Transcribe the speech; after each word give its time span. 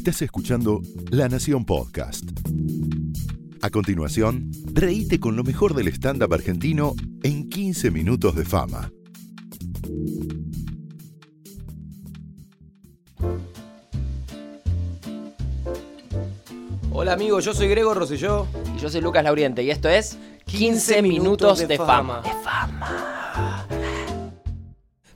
Estás 0.00 0.22
escuchando 0.22 0.80
La 1.10 1.28
Nación 1.28 1.66
Podcast. 1.66 2.24
A 3.60 3.68
continuación, 3.68 4.50
reíte 4.72 5.20
con 5.20 5.36
lo 5.36 5.44
mejor 5.44 5.74
del 5.74 5.88
stand-up 5.88 6.32
argentino 6.32 6.94
en 7.22 7.50
15 7.50 7.90
minutos 7.90 8.34
de 8.34 8.46
fama. 8.46 8.90
Hola 16.90 17.12
amigos, 17.12 17.44
yo 17.44 17.52
soy 17.52 17.68
Grego 17.68 17.92
Rosselló. 17.92 18.46
Y 18.74 18.80
yo 18.80 18.88
soy 18.88 19.02
Lucas 19.02 19.22
Lauriente 19.22 19.62
y 19.62 19.70
esto 19.70 19.90
es 19.90 20.16
15 20.46 21.02
minutos 21.02 21.68
de 21.68 21.76
fama. 21.76 22.22
De 22.22 22.32
fama. 22.42 22.99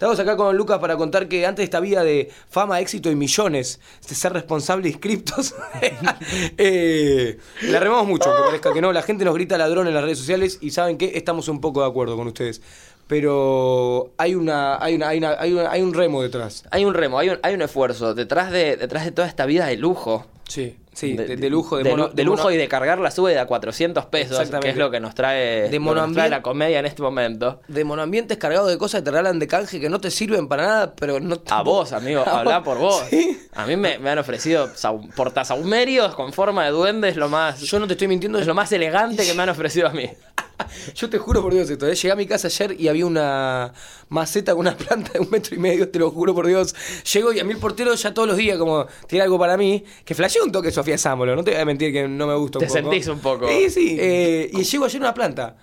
Estamos 0.05 0.21
acá 0.21 0.37
con 0.37 0.55
Lucas 0.55 0.79
para 0.81 0.99
contar 0.99 1.29
que 1.29 1.47
antes 1.47 1.63
de 1.63 1.65
esta 1.65 1.81
vida 1.81 2.05
de 2.05 2.31
fama, 2.51 2.79
éxito 2.79 3.11
y 3.11 3.17
millones, 3.17 3.81
de 4.07 4.15
ser 4.15 4.35
responsable 4.35 4.91
de 4.93 5.01
criptos, 5.01 5.55
eh, 6.59 7.39
la 7.63 7.81
remamos 7.81 8.07
mucho, 8.07 8.31
que 8.37 8.43
parezca 8.43 8.75
que 8.75 8.83
no. 8.83 8.93
La 8.93 9.01
gente 9.01 9.25
nos 9.25 9.33
grita 9.33 9.57
ladrón 9.57 9.89
en 9.89 9.95
las 9.95 10.03
redes 10.05 10.19
sociales 10.19 10.59
y 10.61 10.73
saben 10.73 10.99
que 10.99 11.13
estamos 11.15 11.49
un 11.49 11.59
poco 11.59 11.81
de 11.81 11.87
acuerdo 11.89 12.19
con 12.19 12.27
ustedes. 12.27 12.61
Pero 13.07 14.13
hay 14.19 14.35
una, 14.35 14.77
hay 14.83 14.97
una, 14.97 15.09
hay 15.09 15.17
una, 15.19 15.37
hay, 15.39 15.53
una- 15.55 15.71
hay 15.71 15.81
un 15.81 15.95
remo 15.95 16.23
detrás. 16.23 16.65
Hay 16.71 16.85
un 16.85 16.93
remo, 16.93 17.19
hay 17.19 17.31
un, 17.31 17.39
hay 17.43 17.55
un 17.55 17.63
esfuerzo 17.63 18.13
detrás 18.15 18.51
de, 18.51 18.77
detrás 18.77 19.07
de 19.07 19.11
toda 19.13 19.27
esta 19.27 19.47
vida 19.47 19.65
de 19.69 19.79
lujo. 19.79 20.27
Sí, 20.47 20.77
sí, 20.95 21.13
de, 21.15 21.37
de 21.37 21.51
lujo, 21.51 21.77
de, 21.77 21.85
mono- 21.91 22.11
lujo 22.15 22.37
mono- 22.45 22.51
y 22.53 22.57
de 22.57 22.69
cargar 22.69 22.99
la 22.99 23.11
sube 23.11 23.39
a 23.39 23.47
400 23.47 24.07
pesos, 24.07 24.49
que 24.61 24.69
es 24.71 24.77
lo 24.77 24.91
que 24.91 25.01
nos 25.01 25.15
trae, 25.15 25.69
De 25.69 25.79
nos 25.79 26.13
trae 26.13 26.31
la 26.31 26.41
comedia 26.43 26.79
en 26.79 26.87
este 26.87 27.03
momento. 27.03 27.61
de 27.69 27.85
monoambientes 27.85 28.39
cargados 28.39 28.69
de 28.71 28.79
cosas 28.79 29.01
que 29.01 29.05
te 29.07 29.11
regalan 29.11 29.39
de 29.39 29.47
canje 29.47 29.81
que 29.81 29.89
no 29.89 30.01
te 30.01 30.11
sirven 30.11 30.49
para 30.49 30.67
nada, 30.67 30.95
pero 30.95 31.21
no 31.21 31.37
A 31.51 31.63
vos, 31.63 31.93
amigo, 31.93 32.23
A 32.27 32.41
habla 32.41 32.59
vos. 32.61 32.65
por 32.65 32.79
vos. 32.79 33.03
Sí. 33.11 33.39
A 33.55 33.67
mí 33.67 33.77
me, 33.77 33.99
me 33.99 34.11
han 34.11 34.19
ofrecido 34.19 34.69
sau- 34.75 35.09
portasahumerios 35.15 36.15
con 36.15 36.33
forma 36.33 36.65
de 36.65 36.71
duende, 36.71 37.09
es 37.09 37.17
lo 37.17 37.29
más, 37.29 37.61
Yo 37.61 37.79
no 37.79 37.87
te 37.87 37.93
estoy 37.95 38.09
mintiendo, 38.09 38.39
es 38.39 38.47
lo 38.47 38.55
más 38.55 38.73
elegante 38.73 39.25
que 39.27 39.35
me 39.35 39.43
han 39.43 39.49
ofrecido 39.51 39.89
a 39.89 39.91
mí. 39.91 40.09
Yo 40.95 41.11
te 41.11 41.19
juro 41.19 41.43
por 41.43 41.53
Dios 41.53 41.69
esto, 41.69 41.87
¿eh? 41.89 41.95
llegué 41.95 42.13
a 42.13 42.17
mi 42.17 42.27
casa 42.27 42.47
ayer 42.47 42.77
y 42.81 42.87
había 42.89 43.05
una 43.07 43.73
maceta 44.09 44.53
con 44.53 44.61
una 44.61 44.77
planta 44.77 45.11
de 45.15 45.19
un 45.21 45.29
metro 45.31 45.57
y 45.57 45.59
medio, 45.59 45.89
te 45.89 45.99
lo 45.99 46.11
juro 46.13 46.33
por 46.35 46.47
Dios. 46.47 46.75
Llego 47.13 47.33
y 47.33 47.41
a 47.41 47.45
mí 47.45 47.53
el 47.53 47.59
portero 47.59 47.93
ya 47.95 48.15
todos 48.15 48.29
los 48.29 48.37
días 48.37 48.57
como 48.57 48.87
tiene 49.09 49.25
algo 49.25 49.39
para 49.39 49.57
mí, 49.57 49.85
que 50.05 50.15
flasheó 50.15 50.45
un 50.45 50.53
toque 50.53 50.71
Sofía 50.85 50.99
Sámolo, 50.99 51.35
no 51.35 51.43
te 51.43 51.53
voy 51.53 51.61
a 51.61 51.65
mentir 51.65 51.93
que 51.93 52.07
no 52.07 52.27
me 52.27 52.35
gusta 52.35 52.59
un 52.59 52.61
Te 52.61 52.67
poco. 52.69 52.79
sentís 52.79 53.07
un 53.09 53.19
poco. 53.21 53.49
Sí, 53.49 53.71
sí. 53.71 53.97
Eh, 53.99 54.51
y 54.53 54.63
llego 54.63 54.85
ayer 54.85 55.01
una 55.01 55.15
planta. 55.15 55.57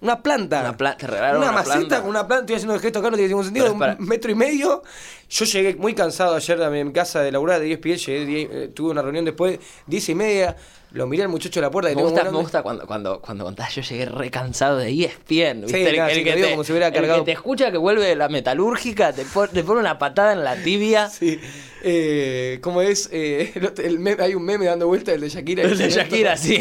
Una 0.00 0.22
planta. 0.22 0.60
Una 0.60 0.76
pla- 0.76 0.96
te 0.96 1.06
regalaron 1.06 1.40
una 1.42 1.52
maceta 1.52 1.76
planta. 1.78 2.00
con 2.00 2.10
una 2.10 2.26
planta. 2.26 2.40
Estoy 2.42 2.56
haciendo 2.56 2.74
el 2.74 2.80
gesto 2.80 2.98
acá, 2.98 3.10
no 3.10 3.16
tiene 3.16 3.28
ningún 3.28 3.44
sentido. 3.44 3.72
Un 3.72 3.96
metro 4.00 4.30
y 4.30 4.34
medio. 4.34 4.82
Yo 5.30 5.44
llegué 5.46 5.76
muy 5.76 5.94
cansado 5.94 6.34
ayer 6.34 6.62
a 6.62 6.68
mi 6.68 6.92
casa 6.92 7.20
de 7.22 7.32
laburar 7.32 7.60
de 7.60 7.66
10 7.66 7.78
pies. 7.78 8.04
Llegué, 8.04 8.48
eh, 8.50 8.68
tuve 8.68 8.90
una 8.90 9.00
reunión 9.02 9.24
después, 9.24 9.58
10 9.86 10.08
y 10.10 10.14
media. 10.14 10.56
Lo 10.94 11.06
miré 11.06 11.24
al 11.24 11.28
muchacho 11.28 11.60
de 11.60 11.66
la 11.66 11.70
puerta. 11.70 11.90
y 11.90 11.96
Me 11.96 12.02
gusta, 12.02 12.24
me 12.24 12.30
gusta 12.38 12.62
cuando, 12.62 12.86
cuando, 12.86 13.20
cuando 13.20 13.44
contás, 13.44 13.74
yo 13.74 13.82
llegué 13.82 14.06
re 14.06 14.30
cansado 14.30 14.78
de 14.78 14.90
ESPN. 14.90 15.66
Sí, 15.68 15.74
¿viste? 15.74 15.92
claro, 15.92 16.14
sí, 16.14 16.24
te 16.24 16.36
digo 16.36 16.50
como 16.50 16.64
si 16.64 16.72
hubiera 16.72 16.86
el 16.86 16.94
cargado- 16.94 17.18
que 17.18 17.24
te 17.26 17.32
escucha 17.32 17.70
que 17.72 17.76
vuelve 17.78 18.04
de 18.06 18.14
la 18.16 18.28
metalúrgica, 18.28 19.12
te, 19.12 19.24
pon- 19.24 19.48
te 19.52 19.62
pone 19.64 19.80
una 19.80 19.98
patada 19.98 20.32
en 20.32 20.44
la 20.44 20.56
tibia. 20.56 21.08
Sí. 21.10 21.40
Eh, 21.82 22.60
¿Cómo 22.62 22.80
es? 22.80 23.08
Eh, 23.12 23.52
el 23.76 23.84
el 23.84 23.98
meme- 23.98 24.22
hay 24.22 24.34
un 24.34 24.44
meme 24.44 24.66
dando 24.66 24.86
vuelta, 24.86 25.12
el 25.12 25.20
de 25.20 25.28
Shakira. 25.28 25.64
El 25.64 25.76
de 25.76 25.90
Shakira, 25.90 26.36
sí. 26.36 26.58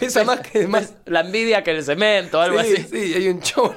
Pesa 0.00 0.24
más 0.24 0.40
que 0.40 0.66
más. 0.66 0.94
La 1.04 1.20
envidia 1.20 1.62
que 1.62 1.72
el 1.72 1.84
cemento, 1.84 2.40
algo 2.40 2.62
sí, 2.62 2.72
así. 2.72 2.86
sí, 2.90 3.14
hay 3.14 3.28
un 3.28 3.40
con 3.40 3.74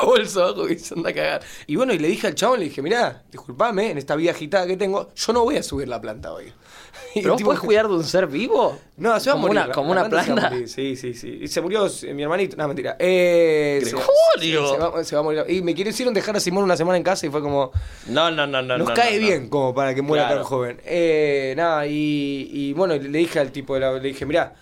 la 0.00 0.02
bolsa 0.06 0.40
abajo 0.44 0.66
que 0.66 0.78
se 0.78 0.94
anda 0.94 1.10
a 1.10 1.12
cagar. 1.14 1.42
Y 1.66 1.76
bueno, 1.76 1.92
y 1.92 1.98
le 1.98 2.08
dije 2.08 2.26
al 2.26 2.34
chabón, 2.34 2.58
le 2.60 2.66
dije, 2.66 2.82
mirá, 2.82 3.22
disculpame, 3.30 3.90
en 3.90 3.98
esta 3.98 4.16
vida 4.16 4.30
agitada 4.30 4.66
que 4.66 4.76
tengo, 4.76 5.08
yo 5.14 5.32
no 5.32 5.44
voy 5.44 5.56
a 5.56 5.62
subir 5.62 5.88
la 5.88 6.00
planta 6.00 6.32
hoy. 6.32 6.52
¿Pero 7.14 7.32
vos 7.32 7.42
podés 7.42 7.60
cuidar 7.60 7.88
de 7.88 7.94
un 7.94 8.04
ser 8.04 8.26
vivo? 8.26 8.78
No, 8.98 9.18
se 9.20 9.30
va 9.30 9.36
a 9.36 9.38
morir. 9.38 9.52
Una, 9.52 9.66
la- 9.68 9.72
como 9.74 9.94
la 9.94 10.02
una 10.04 10.10
planta. 10.10 10.52
Sí, 10.66 10.96
sí, 10.96 11.14
sí. 11.14 11.38
Y 11.42 11.48
se 11.48 11.60
murió 11.62 11.86
eh, 11.86 12.12
mi 12.14 12.22
hermanito. 12.22 12.56
No, 12.56 12.66
mentira. 12.68 12.96
Eh, 12.98 13.80
se-. 13.82 13.90
Se, 13.90 13.96
va, 13.96 15.02
se 15.04 15.14
va 15.16 15.20
a 15.20 15.22
morir. 15.24 15.44
Y 15.48 15.62
me 15.62 15.74
quisieron 15.74 16.12
dejar 16.12 16.36
a 16.36 16.40
Simón 16.40 16.64
una 16.64 16.76
semana 16.76 16.96
en 16.98 17.02
casa 17.02 17.26
y 17.26 17.30
fue 17.30 17.40
como... 17.40 17.70
No, 18.06 18.30
no, 18.30 18.46
no, 18.46 18.60
no. 18.62 18.76
Nos 18.78 18.88
no, 18.88 18.94
cae 18.94 19.14
no, 19.16 19.20
no. 19.22 19.26
bien 19.26 19.48
como 19.48 19.74
para 19.74 19.94
que 19.94 20.02
muera 20.02 20.24
Claro. 20.26 20.40
tan 20.42 20.44
joven. 20.48 20.80
Eh, 20.84 21.54
nada, 21.56 21.86
y, 21.86 22.48
y 22.52 22.72
bueno, 22.74 22.94
le 22.96 23.18
dije 23.18 23.38
al 23.40 23.50
tipo, 23.50 23.74
de 23.74 23.80
la- 23.80 23.92
le 23.94 24.00
dije, 24.08 24.26
mirá, 24.26 24.54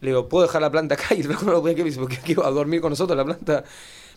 le 0.00 0.08
digo, 0.10 0.28
¿puedo 0.28 0.46
dejar 0.46 0.62
la 0.62 0.70
planta 0.70 0.94
acá? 0.94 1.08
Y 1.14 1.20
el 1.20 1.28
no 1.28 1.52
lo 1.52 1.60
podía 1.60 1.74
creer, 1.74 1.84
me 1.84 1.90
dice, 1.90 2.00
¿por 2.00 2.08
qué, 2.08 2.18
qué 2.24 2.34
va 2.34 2.46
a 2.46 2.50
dormir 2.50 2.80
con 2.80 2.90
nosotros 2.90 3.16
la 3.16 3.24
planta? 3.24 3.64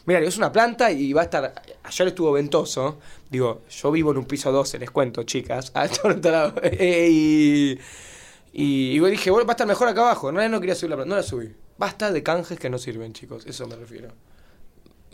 Mira, 0.08 0.22
es 0.22 0.38
una 0.38 0.52
planta 0.52 0.90
y 0.92 1.14
va 1.14 1.22
a 1.22 1.24
estar. 1.26 1.54
Ayer 1.84 2.08
estuvo 2.08 2.32
ventoso. 2.32 2.98
Digo, 3.30 3.62
yo 3.70 3.92
vivo 3.92 4.12
en 4.12 4.18
un 4.18 4.26
piso 4.26 4.52
12, 4.52 4.80
les 4.80 4.90
cuento, 4.90 5.22
chicas. 5.24 5.72
No 6.04 6.32
la- 6.32 6.54
eh, 6.64 7.08
y, 7.12 7.80
y, 8.54 8.98
y 8.98 9.10
dije, 9.12 9.30
bueno, 9.30 9.46
va 9.46 9.52
a 9.52 9.56
estar 9.56 9.68
mejor 9.68 9.88
acá 9.90 10.02
abajo. 10.02 10.32
Realidad 10.32 10.50
no 10.52 10.60
quería 10.62 10.76
subir 10.76 10.90
la 10.92 10.96
planta, 10.96 11.10
no 11.10 11.16
la 11.18 11.24
subí. 11.24 11.54
Basta 11.78 12.12
de 12.12 12.24
canjes 12.24 12.58
que 12.58 12.70
no 12.70 12.78
sirven, 12.80 13.14
chicos. 13.14 13.46
Eso 13.46 13.68
me 13.68 13.76
refiero. 13.76 14.08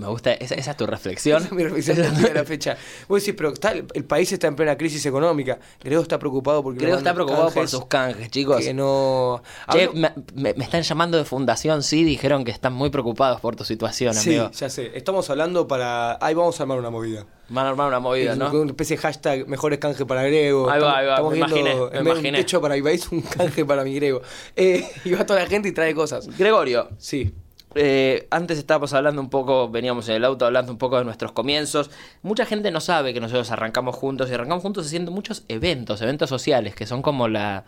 Me 0.04 0.10
gusta, 0.10 0.34
esa, 0.34 0.56
esa 0.56 0.72
es 0.72 0.78
tu 0.78 0.86
reflexión. 0.86 1.38
Esa 1.38 1.48
es 1.48 1.52
mi 1.54 1.64
reflexión 1.64 1.98
de 2.22 2.34
la 2.34 2.44
fecha. 2.44 2.78
Vos 3.08 3.22
decís, 3.22 3.34
pero 3.38 3.54
está, 3.54 3.72
el, 3.72 4.06
país 4.06 4.32
está 4.32 4.48
en 4.48 4.56
plena 4.56 4.78
crisis 4.78 5.06
económica. 5.06 5.60
Grego 5.82 6.02
está 6.02 6.20
preocupado 6.20 6.62
porque. 6.62 6.86
Que 6.86 6.92
está 6.92 7.14
preocupado 7.14 7.50
por 7.52 7.68
sus 7.68 7.86
canjes, 7.86 8.30
chicos. 8.30 8.58
Que 8.64 8.74
no. 8.74 9.42
Che, 9.72 9.90
me, 9.94 10.12
me- 10.36 10.54
me 10.54 10.64
están 10.66 10.82
llamando 10.82 11.18
de 11.18 11.24
Fundación, 11.26 11.84
sí, 11.84 12.04
dijeron 12.04 12.44
que 12.44 12.52
están 12.52 12.74
muy 12.74 12.90
preocupados 12.90 13.40
por 13.40 13.56
tu 13.56 13.64
situación, 13.64 14.14
Sí, 14.14 14.36
amigo. 14.36 14.52
ya 14.52 14.70
sé. 14.70 14.92
Estamos 14.96 15.30
hablando 15.30 15.68
para. 15.68 16.18
Ahí 16.22 16.34
vamos 16.34 16.60
a 16.60 16.64
armar 16.64 16.78
una 16.78 16.90
movida. 16.90 17.26
Van 17.50 17.66
a 17.66 17.70
armar 17.70 17.88
una 17.88 18.00
movida, 18.00 18.36
¿no? 18.36 18.52
Una 18.52 18.72
especie 18.72 18.96
de 18.96 19.02
hashtag 19.02 19.48
mejores 19.48 19.78
canje 19.80 20.06
para 20.06 20.24
Grego. 20.24 20.70
Ahí 20.70 20.82
va, 20.82 20.98
ahí 20.98 21.06
va, 21.06 21.12
Estamos 21.14 21.32
me 21.34 21.38
viendo 21.38 21.58
imaginé, 21.60 21.76
me 21.76 21.86
en 21.86 21.92
de 21.92 22.00
un 22.00 22.08
imaginé. 22.18 22.38
techo 22.40 22.62
para 22.62 22.76
mi 22.76 22.82
país, 22.82 23.08
un 23.12 23.22
canje 23.22 23.66
para 23.66 23.84
mi 23.84 23.94
Grego. 23.96 24.22
Eh, 24.56 24.86
y 25.06 25.12
va 25.12 25.26
toda 25.26 25.42
la 25.42 25.46
gente 25.48 25.70
y 25.70 25.72
trae 25.72 25.94
cosas. 25.94 26.28
Gregorio, 26.38 26.90
Sí. 26.98 27.34
Eh, 27.76 28.28
antes 28.32 28.58
estábamos 28.58 28.94
hablando 28.94 29.22
un 29.22 29.30
poco, 29.30 29.70
veníamos 29.70 30.08
en 30.10 30.16
el 30.16 30.26
auto 30.26 30.46
hablando 30.46 30.72
un 30.72 30.78
poco 30.78 30.98
de 30.98 31.06
nuestros 31.06 31.32
comienzos. 31.32 31.90
Mucha 32.22 32.46
gente 32.46 32.72
no 32.72 32.80
sabe 32.80 33.14
que 33.14 33.20
nosotros 33.20 33.50
arrancamos 33.52 33.96
juntos 33.96 34.30
y 34.30 34.34
arrancamos 34.34 34.62
juntos 34.62 34.86
haciendo 34.88 35.12
muchos 35.12 35.44
eventos, 35.48 36.02
eventos 36.02 36.30
sociales, 36.30 36.76
que 36.76 36.86
son 36.86 37.02
como 37.02 37.28
la... 37.28 37.64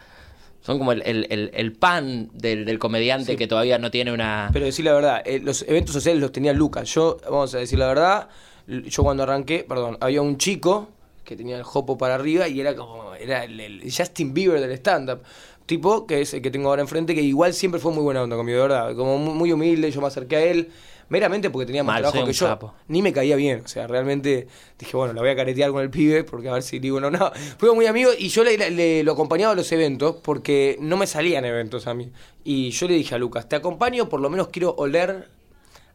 Son 0.61 0.79
como 0.79 0.93
el, 0.93 1.03
el- 1.05 1.27
el- 1.29 1.51
el 1.53 1.73
pan 1.73 2.29
del, 2.33 2.65
del 2.65 2.79
comediante 2.79 3.33
Sí. 3.33 3.37
que 3.37 3.45
todavía 3.47 3.77
no 3.77 3.91
tiene 3.91 4.11
una... 4.11 4.49
Pero 4.51 4.65
decir 4.65 4.83
la 4.85 4.93
verdad, 4.93 5.21
eh, 5.23 5.39
los 5.39 5.61
eventos 5.67 5.93
sociales 5.93 6.19
los 6.19 6.31
tenía 6.31 6.53
Lucas. 6.53 6.89
Yo, 6.91 7.17
vamos 7.23 7.53
a 7.53 7.59
decir 7.59 7.77
la 7.77 7.85
verdad, 7.87 8.29
yo 8.67 9.03
cuando 9.03 9.21
arranqué, 9.23 9.63
perdón, 9.67 9.97
había 10.01 10.23
un 10.23 10.37
chico 10.39 10.89
que 11.23 11.35
tenía 11.35 11.55
el 11.57 11.61
jopo 11.63 11.99
para 11.99 12.15
arriba 12.15 12.47
y 12.47 12.59
era 12.61 12.75
como, 12.75 13.04
era 13.25 13.43
el, 13.43 13.59
el 13.59 13.81
Justin 13.93 14.33
Bieber 14.33 14.59
del 14.61 14.71
stand-up. 14.71 15.21
Tipo, 15.65 16.05
que 16.05 16.21
es 16.21 16.33
el 16.35 16.41
que 16.43 16.51
tengo 16.51 16.69
ahora 16.69 16.83
enfrente, 16.83 17.15
que 17.15 17.21
igual 17.21 17.51
siempre 17.53 17.79
fue 17.79 17.91
muy 17.91 18.03
buena 18.03 18.21
onda 18.21 18.35
conmigo, 18.35 18.57
de 18.57 18.67
verdad. 18.67 18.95
Como 18.95 19.17
muy, 19.17 19.51
humilde, 19.51 19.89
yo 19.89 19.99
me 19.99 20.05
acerqué 20.07 20.35
a 20.35 20.43
él, 20.45 20.69
meramente 21.09 21.49
porque 21.49 21.65
tenía 21.65 21.83
más 21.83 21.95
Mal, 21.95 22.03
trabajo 22.03 22.27
que 22.27 22.33
yo. 22.33 22.45
capo. 22.45 22.73
Ni 22.87 23.01
me 23.01 23.11
caía 23.11 23.35
bien, 23.35 23.63
o 23.65 23.67
sea, 23.67 23.87
realmente 23.87 24.47
dije, 24.77 24.95
bueno, 24.95 25.13
la 25.13 25.21
voy 25.21 25.31
a 25.31 25.35
caretear 25.35 25.71
con 25.71 25.81
el 25.81 25.89
pibe, 25.89 26.23
porque 26.23 26.49
a 26.49 26.53
ver 26.53 26.61
si 26.61 26.77
digo, 26.77 26.99
no, 27.01 27.09
no. 27.09 27.31
Fuimos 27.57 27.75
muy 27.77 27.87
amigos 27.87 28.15
y 28.19 28.27
yo 28.29 28.43
le, 28.43 28.69
le- 28.69 29.03
lo 29.03 29.13
acompañaba 29.13 29.53
a 29.53 29.55
los 29.55 29.71
eventos, 29.71 30.17
porque 30.21 30.77
no 30.81 30.97
me 30.97 31.07
salían 31.07 31.45
eventos 31.45 31.87
a 31.87 31.95
mí. 31.95 32.11
Y 32.43 32.69
yo 32.69 32.87
le 32.87 32.93
dije 32.93 33.15
a 33.15 33.17
Lucas, 33.17 33.49
te 33.49 33.55
acompaño, 33.55 34.07
por 34.07 34.19
lo 34.21 34.29
menos 34.29 34.49
quiero 34.49 34.75
oler 34.77 35.29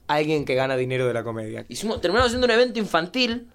a 0.08 0.14
alguien 0.14 0.44
que 0.44 0.56
gana 0.56 0.76
dinero 0.76 1.06
de 1.06 1.14
la 1.14 1.22
comedia. 1.22 1.64
Hicimos, 1.69 2.00
terminamos 2.00 2.26
haciendo 2.26 2.46
un 2.46 2.50
evento 2.50 2.80
infantil. 2.80 3.46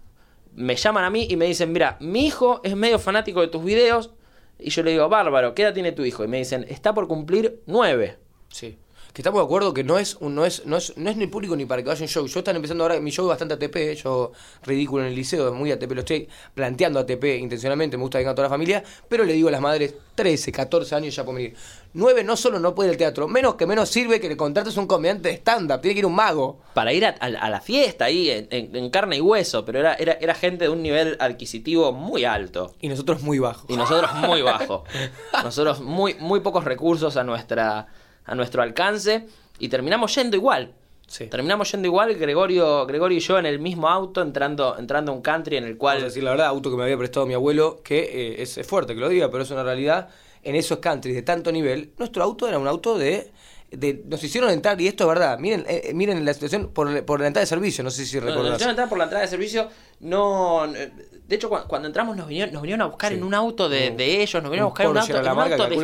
Me 0.55 0.75
llaman 0.75 1.03
a 1.03 1.09
mí 1.09 1.27
y 1.29 1.35
me 1.35 1.45
dicen, 1.45 1.71
mira, 1.71 1.97
mi 1.99 2.25
hijo 2.25 2.61
es 2.63 2.75
medio 2.75 2.97
fanático 2.97 3.41
de 3.41 3.47
tus 3.47 3.63
videos. 3.63 4.11
Y 4.57 4.69
yo 4.69 4.83
le 4.83 4.91
digo, 4.91 5.09
bárbaro, 5.09 5.53
¿qué 5.53 5.63
edad 5.63 5.73
tiene 5.73 5.91
tu 5.91 6.03
hijo? 6.05 6.23
Y 6.23 6.27
me 6.27 6.37
dicen, 6.37 6.65
está 6.69 6.93
por 6.93 7.07
cumplir 7.07 7.61
nueve. 7.65 8.17
Sí. 8.49 8.77
Que 9.15 9.21
estamos 9.21 9.39
de 9.39 9.45
acuerdo 9.45 9.73
que 9.73 9.85
no 9.85 9.97
es, 9.97 10.15
un, 10.19 10.35
no, 10.35 10.43
es, 10.45 10.65
no, 10.65 10.75
es, 10.75 10.91
no 10.97 11.09
es 11.09 11.15
ni 11.15 11.25
público 11.27 11.55
ni 11.55 11.65
para 11.65 11.81
que 11.81 11.87
vaya 11.87 12.01
un 12.01 12.09
show. 12.09 12.27
Yo 12.27 12.39
están 12.39 12.57
empezando 12.57 12.83
ahora, 12.83 12.99
mi 12.99 13.11
show 13.11 13.23
es 13.25 13.29
bastante 13.29 13.53
ATP, 13.53 13.95
yo 14.03 14.33
ridículo 14.63 15.03
en 15.03 15.09
el 15.11 15.15
liceo, 15.15 15.53
muy 15.53 15.71
ATP, 15.71 15.89
lo 15.93 16.01
estoy 16.01 16.27
planteando 16.53 16.99
ATP 16.99 17.23
intencionalmente, 17.39 17.95
me 17.95 18.01
gusta 18.03 18.17
que 18.19 18.25
venga 18.25 18.35
toda 18.35 18.47
la 18.47 18.53
familia, 18.53 18.83
pero 19.07 19.23
le 19.23 19.31
digo 19.31 19.47
a 19.47 19.51
las 19.51 19.61
madres, 19.61 19.95
13, 20.15 20.51
14 20.51 20.95
años 20.95 21.15
ya 21.15 21.23
pueden 21.23 21.43
venir. 21.43 21.57
9 21.93 22.25
no 22.25 22.35
solo 22.35 22.59
no 22.59 22.75
puede 22.75 22.89
ir 22.89 22.93
al 22.95 22.97
teatro, 22.97 23.29
menos 23.29 23.55
que 23.55 23.65
menos 23.65 23.87
sirve 23.87 24.19
que 24.19 24.27
le 24.27 24.35
contrates 24.35 24.75
un 24.75 24.85
comediante 24.85 25.29
de 25.29 25.35
stand-up, 25.35 25.79
tiene 25.79 25.93
que 25.95 25.99
ir 25.99 26.05
un 26.05 26.15
mago. 26.15 26.59
Para 26.73 26.91
ir 26.91 27.05
a, 27.05 27.15
a- 27.17 27.25
a 27.27 27.49
la 27.49 27.61
fiesta 27.61 28.03
ahí, 28.05 28.29
en, 28.29 28.47
en- 28.51 28.75
en 28.75 28.89
carne 28.89 29.15
y 29.15 29.21
hueso. 29.21 29.63
Pero 29.63 29.79
era, 29.79 29.93
era, 29.95 30.11
era 30.19 30.35
gente 30.35 30.65
de 30.65 30.69
un 30.71 30.83
nivel 30.83 31.15
adquisitivo 31.21 31.93
muy 31.93 32.25
alto. 32.25 32.73
Y 32.81 32.89
nosotros 32.89 33.21
muy 33.21 33.39
bajos. 33.39 33.63
Y 33.69 33.77
nosotros 33.77 34.13
muy 34.15 34.41
bajo. 34.41 34.83
Nosotros 35.41 35.79
muy, 35.79 36.15
muy 36.15 36.41
pocos 36.41 36.65
recursos 36.65 37.15
a, 37.15 37.23
nuestra, 37.23 37.87
a 38.25 38.35
nuestro 38.35 38.61
alcance. 38.61 39.25
Y 39.59 39.69
terminamos 39.69 40.13
yendo 40.15 40.35
igual. 40.35 40.73
Sí. 41.07 41.27
Terminamos 41.27 41.71
yendo 41.71 41.87
igual, 41.87 42.15
Gregorio, 42.15 42.85
Gregorio 42.87 43.17
y 43.17 43.21
yo 43.21 43.37
en 43.37 43.45
el 43.45 43.59
mismo 43.59 43.87
auto, 43.87 44.21
entrando, 44.23 44.75
entrando 44.77 45.11
a 45.11 45.15
un 45.15 45.21
country 45.21 45.57
en 45.57 45.63
el 45.65 45.77
cual... 45.77 45.97
Vamos 45.97 46.05
a 46.05 46.07
decir 46.07 46.23
la 46.23 46.31
verdad, 46.31 46.47
auto 46.47 46.71
que 46.71 46.77
me 46.77 46.83
había 46.83 46.97
prestado 46.97 47.27
mi 47.27 47.35
abuelo, 47.35 47.79
que 47.83 47.99
eh, 47.99 48.41
es, 48.41 48.57
es 48.57 48.65
fuerte 48.65 48.95
que 48.95 48.99
lo 48.99 49.07
diga, 49.07 49.29
pero 49.29 49.43
es 49.43 49.51
una 49.51 49.63
realidad. 49.63 50.09
En 50.41 50.55
esos 50.55 50.79
countries 50.79 51.15
de 51.15 51.21
tanto 51.21 51.51
nivel, 51.51 51.91
nuestro 51.97 52.23
auto 52.23 52.47
era 52.47 52.57
un 52.59 52.67
auto 52.67 52.97
de. 52.97 53.31
de 53.71 54.03
nos 54.07 54.23
hicieron 54.23 54.49
entrar, 54.51 54.79
y 54.81 54.87
esto 54.87 55.03
es 55.03 55.07
verdad. 55.09 55.37
Miren 55.39 55.63
eh, 55.67 55.91
miren 55.93 56.23
la 56.25 56.33
situación 56.33 56.71
por, 56.73 57.03
por 57.05 57.19
la 57.19 57.27
entrada 57.27 57.41
de 57.43 57.47
servicio, 57.49 57.83
no 57.83 57.89
sé 57.91 58.05
si 58.05 58.15
No, 58.17 58.25
recordás. 58.25 58.45
nos 58.45 58.55
hicieron 58.55 58.71
entrar 58.71 58.89
por 58.89 58.97
la 58.97 59.03
entrada 59.05 59.23
de 59.25 59.29
servicio, 59.29 59.69
no... 59.99 60.65
De 61.27 61.37
hecho, 61.37 61.49
cua- 61.49 61.65
cuando 61.65 61.87
entramos 61.87 62.15
nos 62.15 62.27
vinieron, 62.27 62.53
nos 62.53 62.61
vinieron 62.61 62.83
a 62.83 62.85
buscar 62.85 63.11
Sí. 63.11 63.17
en 63.17 63.23
un 63.23 63.33
auto 63.33 63.67
de, 63.67 63.89
Un- 63.89 63.97
de 63.97 64.21
ellos, 64.21 64.43
nos 64.43 64.51
vinieron 64.51 64.65
a 64.65 64.69
buscar 64.69 64.85
en 64.85 64.91
un 64.91 64.97
auto, 64.99 65.07
en 65.07 65.17
un 65.17 65.23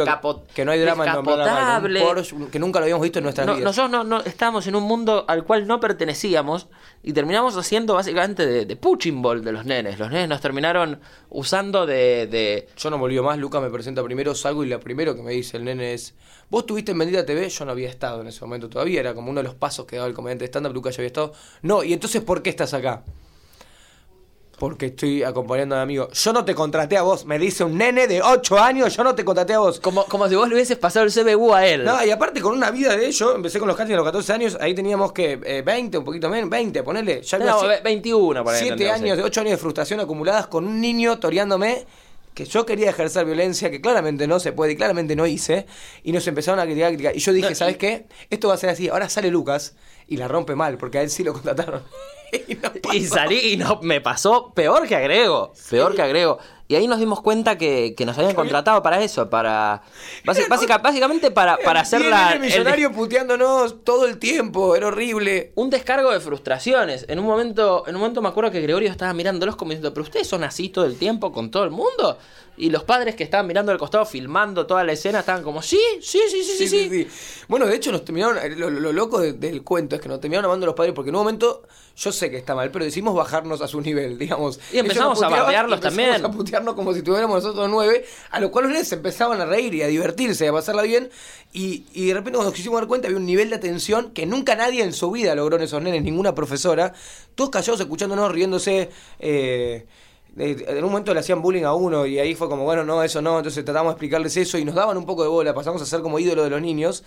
auto 0.07 0.43
que- 0.53 0.65
no 0.65 0.71
hay 0.71 0.79
drama 0.79 1.03
en 1.05 1.13
nombrar 1.13 1.37
la 1.39 1.45
marca. 1.45 1.87
Un. 1.87 1.99
Porsche 2.05 2.35
que 2.51 2.59
nunca 2.59 2.79
lo 2.79 2.83
habíamos 2.83 3.01
visto 3.01 3.17
en 3.17 3.23
nuestra 3.23 3.45
No, 3.45 3.55
vida. 3.55 3.63
nosotros 3.65 3.89
no, 3.91 4.03
no 4.03 4.19
estábamos 4.23 4.67
en 4.67 4.75
un 4.75 4.83
mundo 4.83 5.25
al 5.27 5.43
cual 5.43 5.65
no 5.65 5.79
pertenecíamos 5.79 6.67
y 7.01 7.13
terminamos 7.13 7.57
haciendo 7.57 7.95
básicamente 7.95 8.45
de, 8.45 8.65
de 8.67 8.77
ball 9.13 9.43
de 9.43 9.51
los 9.51 9.65
nenes. 9.65 9.97
Los 9.97 10.11
nenes 10.11 10.29
nos 10.29 10.41
terminaron 10.41 10.99
usando 11.29 11.87
de, 11.87 12.27
de- 12.27 12.67
Yo 12.77 12.89
no 12.91 12.99
me 12.99 13.05
olvido 13.05 13.23
más, 13.23 13.39
Luca 13.39 13.59
me 13.59 13.71
presenta 13.71 14.03
primero, 14.03 14.35
salgo 14.35 14.63
y 14.63 14.67
lo 14.67 14.79
primero 14.79 15.15
que 15.15 15.23
me 15.23 15.31
dice 15.31 15.57
el 15.57 15.63
nene 15.63 15.93
es, 15.95 16.13
vos 16.51 16.61
estuviste 16.63 16.91
en 16.91 16.99
Bendita 16.99 17.25
TV, 17.25 17.49
yo 17.49 17.65
no 17.65 17.71
había 17.71 17.89
estado 17.89 18.21
en 18.21 18.27
ese 18.27 18.41
momento 18.45 18.69
todavía, 18.69 18.99
era 18.99 19.15
como 19.15 19.31
uno 19.31 19.39
de 19.39 19.45
los 19.45 19.55
pasos 19.55 19.85
que 19.87 19.95
daba 19.95 20.07
el 20.07 20.13
comediante 20.13 20.43
de 20.43 20.47
stand-up, 20.49 20.73
Luca 20.73 20.91
ya 20.91 20.97
había 20.97 21.07
estado. 21.07 21.33
No, 21.63 21.83
y 21.83 21.93
entonces, 21.93 22.21
¿por 22.21 22.43
qué 22.43 22.51
estás 22.51 22.73
acá? 22.75 23.03
Porque 24.61 24.85
estoy 24.85 25.23
acompañando 25.23 25.73
a 25.73 25.79
mi 25.79 25.83
amigo. 25.85 26.09
Yo 26.13 26.33
no 26.33 26.45
te 26.45 26.53
contraté 26.53 26.95
a 26.95 27.01
vos, 27.01 27.25
me 27.25 27.39
dice 27.39 27.63
un 27.63 27.79
nene 27.79 28.05
de 28.05 28.21
8 28.21 28.59
años, 28.59 28.95
yo 28.95 29.03
no 29.03 29.15
te 29.15 29.25
contraté 29.25 29.55
a 29.55 29.57
vos. 29.59 29.79
como, 29.79 30.05
como 30.05 30.29
si 30.29 30.35
vos 30.35 30.47
le 30.47 30.53
hubieses 30.53 30.77
pasado 30.77 31.03
el 31.03 31.11
CBU 31.11 31.51
a 31.55 31.65
él. 31.65 31.83
No, 31.83 32.05
y 32.05 32.11
aparte 32.11 32.41
con 32.41 32.53
una 32.55 32.69
vida 32.69 32.95
de 32.95 33.07
ello, 33.07 33.33
empecé 33.35 33.57
con 33.57 33.67
los 33.67 33.75
castings 33.75 33.95
a 33.95 33.97
los 33.97 34.05
14 34.05 34.33
años, 34.33 34.57
ahí 34.61 34.75
teníamos 34.75 35.13
que 35.13 35.39
eh, 35.43 35.63
20, 35.65 35.97
un 35.97 36.03
poquito 36.05 36.29
menos, 36.29 36.47
20, 36.51 36.83
ponele. 36.83 37.23
Ya 37.23 37.39
No, 37.39 37.63
ve- 37.67 37.81
21 37.83 38.43
por 38.43 38.53
ahí 38.53 38.59
7 38.59 38.73
entendemos, 38.73 39.01
años, 39.01 39.17
de 39.17 39.23
8 39.23 39.41
años 39.41 39.51
de 39.53 39.57
frustración 39.57 39.99
acumuladas 39.99 40.45
con 40.45 40.67
un 40.67 40.79
niño 40.79 41.17
toreándome 41.17 41.87
que 42.35 42.45
yo 42.45 42.63
quería 42.63 42.91
ejercer 42.91 43.25
violencia, 43.25 43.71
que 43.71 43.81
claramente 43.81 44.27
no 44.27 44.39
se 44.39 44.51
puede 44.53 44.73
y 44.73 44.75
claramente 44.75 45.15
no 45.15 45.25
hice, 45.25 45.65
y 46.03 46.11
nos 46.11 46.27
empezaron 46.27 46.59
a 46.59 46.65
criticar, 46.65 46.85
a 46.85 46.89
criticar. 46.91 47.15
Y 47.17 47.19
yo 47.19 47.33
dije, 47.33 47.49
No, 47.49 47.55
¿sabes 47.55 47.75
y- 47.75 47.77
qué? 47.79 48.05
Esto 48.29 48.49
va 48.49 48.53
a 48.53 48.57
ser 48.57 48.69
así. 48.69 48.89
Ahora 48.89 49.09
sale 49.09 49.31
Lucas 49.31 49.73
y 50.11 50.17
la 50.17 50.27
rompe 50.27 50.55
mal, 50.55 50.77
porque 50.77 50.99
a 50.99 51.01
él 51.01 51.09
sí 51.09 51.23
lo 51.23 51.33
contrataron. 51.41 51.83
y 52.47 52.55
no 52.55 52.71
Y 52.75 52.79
pasó. 53.01 53.15
salí 53.15 53.53
y 53.53 53.57
no, 53.57 53.79
me 53.81 53.99
pasó 54.01 54.53
peor 54.53 54.87
que 54.87 54.95
agrego. 54.95 55.53
Peor 55.69 55.95
que 55.95 56.01
agrego. 56.01 56.37
Y 56.67 56.75
ahí 56.75 56.87
nos 56.87 56.99
dimos 56.99 57.19
cuenta 57.21 57.57
que, 57.57 57.95
que 57.97 58.05
nos 58.05 58.17
habían 58.17 58.33
contratado 58.33 58.81
para 58.81 59.01
eso, 59.03 59.29
para. 59.29 59.81
básica- 60.23 60.77
básicamente 60.77 61.29
para, 61.29 61.57
para 61.57 61.81
hacer 61.81 62.01
el 62.01 62.09
la. 62.09 62.31
el 62.31 62.39
millonario 62.39 62.93
puteándonos 62.93 63.83
todo 63.83 64.05
el 64.05 64.17
tiempo, 64.19 64.73
era 64.77 64.87
horrible. 64.87 65.51
un 65.55 65.69
descargo 65.69 66.11
de 66.11 66.21
frustraciones. 66.21 67.05
En 67.09 67.19
un 67.19 67.25
momento, 67.25 67.83
en 67.87 67.95
un 67.95 67.99
momento 68.01 68.21
me 68.21 68.29
acuerdo 68.29 68.51
que 68.51 68.61
Gregorio 68.61 68.89
estaba 68.89 69.13
mirándolos 69.13 69.57
como 69.57 69.71
diciendo, 69.71 69.93
pero 69.93 70.03
ustedes 70.05 70.27
son 70.27 70.45
así 70.45 70.69
todo 70.69 70.85
el 70.85 70.95
tiempo 70.97 71.33
con 71.33 71.51
todo 71.51 71.65
el 71.65 71.71
mundo. 71.71 72.17
Y 72.61 72.69
los 72.69 72.83
padres 72.83 73.15
que 73.15 73.23
estaban 73.23 73.47
mirando 73.47 73.71
al 73.71 73.77
costado, 73.79 74.05
filmando 74.05 74.67
toda 74.67 74.83
la 74.83 74.91
escena, 74.93 75.19
estaban 75.21 75.41
como, 75.41 75.61
sí, 75.63 75.79
sí, 75.99 76.19
sí, 76.29 76.43
sí, 76.43 76.67
sí, 76.67 76.89
sí. 76.89 77.07
Bueno, 77.47 77.65
de 77.65 77.75
hecho 77.75 77.91
nos 77.91 78.05
terminaron, 78.05 78.37
eh, 78.37 78.55
lo, 78.55 78.69
lo 78.69 78.93
loco 78.93 79.19
de- 79.19 79.33
del 79.33 79.63
cuento 79.63 79.95
es 79.95 80.01
que 80.01 80.07
nos 80.07 80.19
terminaron 80.19 80.45
amando 80.45 80.67
los 80.67 80.75
padres 80.75 80.93
porque 80.93 81.09
en 81.09 81.15
un 81.15 81.21
momento, 81.21 81.63
yo 81.97 82.11
sé 82.11 82.29
que 82.29 82.37
está 82.37 82.53
mal, 82.53 82.69
pero 82.71 82.85
decidimos 82.85 83.15
bajarnos 83.15 83.61
a 83.61 83.67
su 83.67 83.81
nivel, 83.81 84.17
digamos. 84.19 84.59
Y 84.71 84.77
empezamos 84.77 85.21
a 85.23 85.29
bardearlos 85.29 85.79
también. 85.81 86.23
a 86.23 86.31
putearnos 86.31 86.75
como 86.75 86.93
si 86.93 87.01
tuviéramos 87.01 87.43
nosotros 87.43 87.67
nueve, 87.69 88.05
a 88.29 88.39
lo 88.39 88.51
cual 88.51 88.65
los 88.65 88.73
nenes 88.73 88.91
empezaban 88.91 89.41
a 89.41 89.45
reír 89.45 89.73
y 89.73 89.81
a 89.81 89.87
divertirse 89.87 90.45
y 90.45 90.47
a 90.47 90.53
pasarla 90.53 90.83
bien. 90.83 91.09
Y, 91.53 91.85
y 91.93 92.05
de 92.07 92.13
repente 92.13 92.37
cuando 92.37 92.51
nos 92.51 92.55
quisimos 92.55 92.79
dar 92.79 92.87
cuenta 92.87 93.07
había 93.07 93.17
un 93.17 93.25
nivel 93.25 93.49
de 93.49 93.55
atención 93.55 94.11
que 94.11 94.25
nunca 94.27 94.55
nadie 94.55 94.83
en 94.83 94.93
su 94.93 95.09
vida 95.09 95.33
logró 95.35 95.57
en 95.57 95.63
esos 95.63 95.81
nenes, 95.81 96.03
ninguna 96.03 96.35
profesora, 96.35 96.93
todos 97.35 97.49
callados 97.49 97.79
escuchándonos, 97.81 98.31
riéndose. 98.31 98.89
eh, 99.19 99.85
en 100.37 100.83
un 100.83 100.91
momento 100.91 101.13
le 101.13 101.19
hacían 101.19 101.41
bullying 101.41 101.63
a 101.63 101.73
uno 101.73 102.05
y 102.05 102.19
ahí 102.19 102.35
fue 102.35 102.47
como, 102.47 102.63
bueno, 102.63 102.83
no, 102.83 103.03
eso 103.03 103.21
no, 103.21 103.37
entonces 103.37 103.65
tratamos 103.65 103.91
de 103.91 103.93
explicarles 103.93 104.37
eso 104.37 104.57
y 104.57 104.65
nos 104.65 104.75
daban 104.75 104.97
un 104.97 105.05
poco 105.05 105.23
de 105.23 105.29
bola, 105.29 105.53
pasamos 105.53 105.81
a 105.81 105.85
ser 105.85 106.01
como 106.01 106.19
ídolo 106.19 106.43
de 106.43 106.49
los 106.49 106.61
niños 106.61 107.03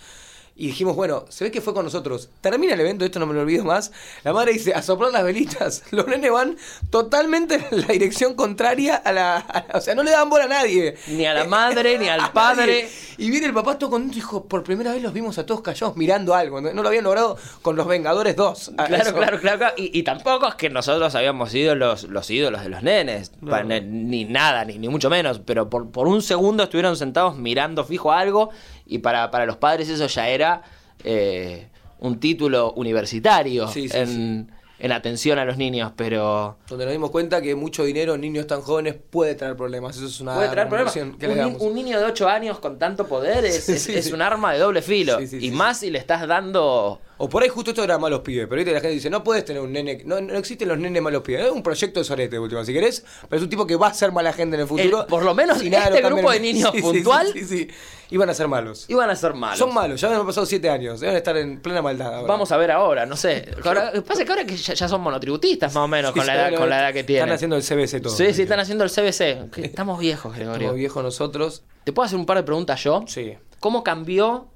y 0.57 0.67
dijimos, 0.67 0.95
bueno, 0.95 1.25
se 1.27 1.43
ve 1.43 1.51
que 1.51 1.59
fue 1.59 1.73
con 1.73 1.83
nosotros. 1.83 2.29
Termina 2.39 2.73
el 2.75 2.79
evento, 2.79 3.03
esto 3.03 3.19
no 3.19 3.25
me 3.25 3.33
lo 3.33 3.41
olvido 3.41 3.65
más. 3.65 3.91
La 4.23 4.31
madre 4.31 4.53
dice, 4.53 4.73
a 4.73 4.81
soplar 4.81 5.11
las 5.11 5.23
velitas. 5.25 5.83
Los 5.91 6.07
nenes 6.07 6.31
van 6.31 6.55
totalmente 6.89 7.55
en 7.71 7.81
la 7.81 7.87
dirección 7.87 8.35
contraria 8.35 8.95
a 8.95 9.11
la... 9.11 9.35
a 9.37 9.65
la- 9.67 9.77
o 9.77 9.81
sea, 9.81 9.95
no 9.95 10.03
le 10.03 10.11
dan 10.11 10.29
bola 10.29 10.45
a 10.45 10.47
nadie. 10.47 10.95
Ni 11.07 11.25
a 11.25 11.33
la 11.33 11.43
madre, 11.43 11.97
ni 11.97 12.07
al 12.07 12.19
nadie. 12.19 12.31
padre. 12.33 12.89
Y 13.17 13.29
viene 13.31 13.47
el 13.47 13.53
papá 13.53 13.77
todo 13.77 13.89
contento 13.89 14.13
y 14.13 14.21
dijo, 14.21 14.45
por 14.45 14.63
primera 14.63 14.93
vez 14.93 15.01
los 15.03 15.11
vimos 15.11 15.37
a 15.37 15.45
todos 15.45 15.59
callados 15.61 15.97
mirando 15.97 16.33
algo. 16.33 16.61
No 16.61 16.81
lo 16.81 16.87
habían 16.87 17.03
logrado 17.03 17.37
con 17.61 17.75
los 17.75 17.85
Vengadores 17.85 18.35
2. 18.37 18.71
a 18.77 18.85
Claro, 18.85 19.03
eso. 19.03 19.13
claro, 19.13 19.39
claro. 19.41 19.65
Y, 19.75 19.97
y 19.99 20.03
tampoco 20.03 20.47
es 20.47 20.55
que 20.55 20.69
nosotros 20.69 21.13
habíamos 21.15 21.51
sido 21.51 21.75
los, 21.75 22.03
los 22.03 22.29
ídolos 22.29 22.63
de 22.63 22.69
los 22.69 22.81
nenes. 22.81 23.31
Pa- 23.45 23.63
ni, 23.63 23.81
ni 23.81 24.23
nada, 24.25 24.63
ni, 24.63 24.77
ni 24.79 24.87
mucho 24.87 25.09
menos. 25.09 25.41
Pero 25.45 25.69
por, 25.69 25.91
por 25.91 26.07
un 26.07 26.21
segundo 26.21 26.63
estuvieron 26.63 26.95
sentados 26.95 27.35
mirando 27.35 27.83
fijo 27.83 28.13
algo. 28.13 28.51
Y 28.85 28.99
para, 28.99 29.31
para 29.31 29.45
los 29.45 29.57
padres 29.57 29.89
eso 29.89 30.07
ya 30.07 30.29
era 30.29 30.61
eh, 31.03 31.67
un 31.99 32.19
título 32.19 32.73
universitario 32.73 33.67
Sí, 33.67 33.89
sí, 33.89 33.97
en, 33.97 34.51
en 34.79 34.91
atención 34.91 35.39
a 35.39 35.45
los 35.45 35.57
niños. 35.57 35.91
Pero 35.95 36.57
Donde 36.67 36.85
nos 36.85 36.91
dimos 36.91 37.09
cuenta 37.11 37.41
que 37.41 37.55
mucho 37.55 37.83
dinero 37.83 38.15
en 38.15 38.21
niños 38.21 38.45
tan 38.47 38.61
jóvenes 38.61 38.95
puede 39.09 39.35
traer 39.35 39.55
problemas. 39.55 39.95
Eso 39.97 40.05
es 40.05 40.19
una 40.21 40.35
puede 40.35 40.49
traer 40.49 40.67
problemas. 40.69 40.93
que 40.93 41.01
Un, 41.27 41.37
damos. 41.37 41.61
niño 41.73 41.99
de 41.99 42.05
8 42.05 42.27
años 42.29 42.59
con 42.59 42.77
tanto 42.77 43.07
poder 43.07 43.45
es, 43.45 43.67
es- 43.89 44.11
un 44.11 44.21
arma 44.21 44.53
de 44.53 44.59
doble 44.59 44.81
filo. 44.81 45.19
Y 45.21 45.51
más 45.51 45.79
si 45.79 45.89
le 45.89 45.99
estás 45.99 46.27
dando... 46.27 47.01
O 47.17 47.29
por 47.29 47.43
ahí 47.43 47.49
justo 47.49 47.71
esto 47.71 47.83
era 47.83 47.97
malos 47.97 48.19
pibes, 48.21 48.45
pero 48.47 48.59
ahorita 48.59 48.71
la 48.71 48.79
gente 48.81 48.93
dice, 48.95 49.09
no 49.09 49.23
puedes 49.23 49.45
tener 49.45 49.61
un 49.61 49.71
nene, 49.71 50.01
no, 50.05 50.19
no 50.19 50.33
existen 50.37 50.67
los 50.67 50.77
nenes 50.77 51.01
malos 51.01 51.21
pibes, 51.21 51.45
es 51.45 51.51
un 51.51 51.63
proyecto 51.63 51.99
de 52.01 52.03
sorete, 52.03 52.37
último, 52.37 52.63
si 52.65 52.73
querés, 52.73 53.05
pero 53.29 53.37
es 53.37 53.43
un 53.43 53.49
tipo 53.49 53.65
que 53.65 53.75
va 53.77 53.87
a 53.87 53.93
ser 53.93 54.11
mala 54.11 54.33
gente 54.33 54.55
en 54.55 54.61
el 54.63 54.67
futuro. 54.67 55.01
El- 55.01 55.07
por 55.07 55.23
lo 55.23 55.33
menos 55.33 55.59
si 55.59 55.69
nada 55.69 55.89
este 55.89 56.01
grupo 56.01 56.29
de 56.31 56.39
niños 56.39 56.71
Sí, 56.75 56.81
puntual- 56.81 57.31
Sí, 57.31 57.45
sí, 57.45 57.67
iban 58.09 58.29
a 58.29 58.33
ser 58.33 58.47
malos. 58.49 58.85
Iban 58.89 59.09
a 59.09 59.15
ser 59.15 59.33
malos. 59.33 59.59
Son 59.59 59.73
malos, 59.73 60.01
ya 60.01 60.15
han 60.15 60.25
pasado 60.25 60.45
siete 60.45 60.69
años, 60.69 60.99
deben 60.99 61.15
estar 61.15 61.37
en 61.37 61.61
plena 61.61 61.81
maldad 61.81 62.13
ahora. 62.13 62.27
Vamos 62.27 62.51
a 62.51 62.57
ver 62.57 62.71
ahora, 62.71 63.05
no 63.05 63.15
sé. 63.15 63.49
Ahora, 63.63 63.93
pasa 64.05 64.25
que 64.25 64.31
ahora 64.31 64.45
que 64.45 64.55
ya, 64.57 64.73
ya 64.73 64.87
son 64.87 65.01
monotributistas 65.01 65.73
más 65.73 65.83
o 65.83 65.87
menos 65.87 66.11
con, 66.11 66.25
la 66.27 66.33
edad, 66.35 66.57
con 66.57 66.69
la 66.69 66.79
edad 66.81 66.93
que 66.93 67.03
tienen. 67.03 67.23
Están 67.23 67.35
haciendo 67.35 67.55
el 67.55 67.63
CBC 67.63 68.01
todo. 68.01 68.15
Sí, 68.15 68.33
sí, 68.33 68.41
están 68.43 68.59
haciendo 68.59 68.83
el 68.83 68.91
CBC. 68.91 69.57
Estamos 69.63 69.99
viejos, 69.99 70.35
Gregorio. 70.35 70.67
Como 70.67 70.77
viejos 70.77 71.03
nosotros. 71.03 71.63
¿Te 71.83 71.93
puedo 71.93 72.05
hacer 72.05 72.17
un 72.19 72.25
par 72.25 72.37
de 72.37 72.43
preguntas 72.43 72.83
yo? 72.83 73.03
Sí. 73.07 73.35
¿Cómo 73.59 73.83
cambió, 73.83 74.47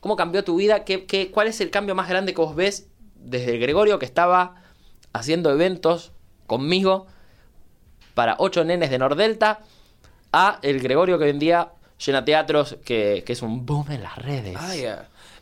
cómo 0.00 0.16
cambió 0.16 0.44
tu 0.44 0.56
vida? 0.56 0.84
¿Qué, 0.84 1.04
qué, 1.06 1.30
cuál 1.30 1.46
es 1.48 1.60
el 1.60 1.70
cambio 1.70 1.94
más 1.94 2.08
grande 2.08 2.34
que 2.34 2.40
vos 2.40 2.54
ves 2.56 2.88
desde 3.14 3.52
el 3.54 3.60
Gregorio 3.60 3.98
que 3.98 4.06
estaba 4.06 4.56
haciendo 5.12 5.50
eventos 5.50 6.12
conmigo 6.46 7.06
para 8.14 8.36
ocho 8.38 8.64
nenes 8.64 8.90
de 8.90 8.98
Nordelta 8.98 9.60
a 10.32 10.58
el 10.62 10.80
Gregorio 10.80 11.18
que 11.18 11.24
hoy 11.24 11.30
en 11.30 11.38
día 11.38 11.72
llena 12.04 12.24
teatros, 12.24 12.76
que, 12.84 13.22
que 13.26 13.32
es 13.32 13.42
un 13.42 13.66
boom 13.66 13.90
en 13.90 14.02
las 14.02 14.16
redes? 14.16 14.56
Ah. 14.58 14.74
Eh, 14.74 14.96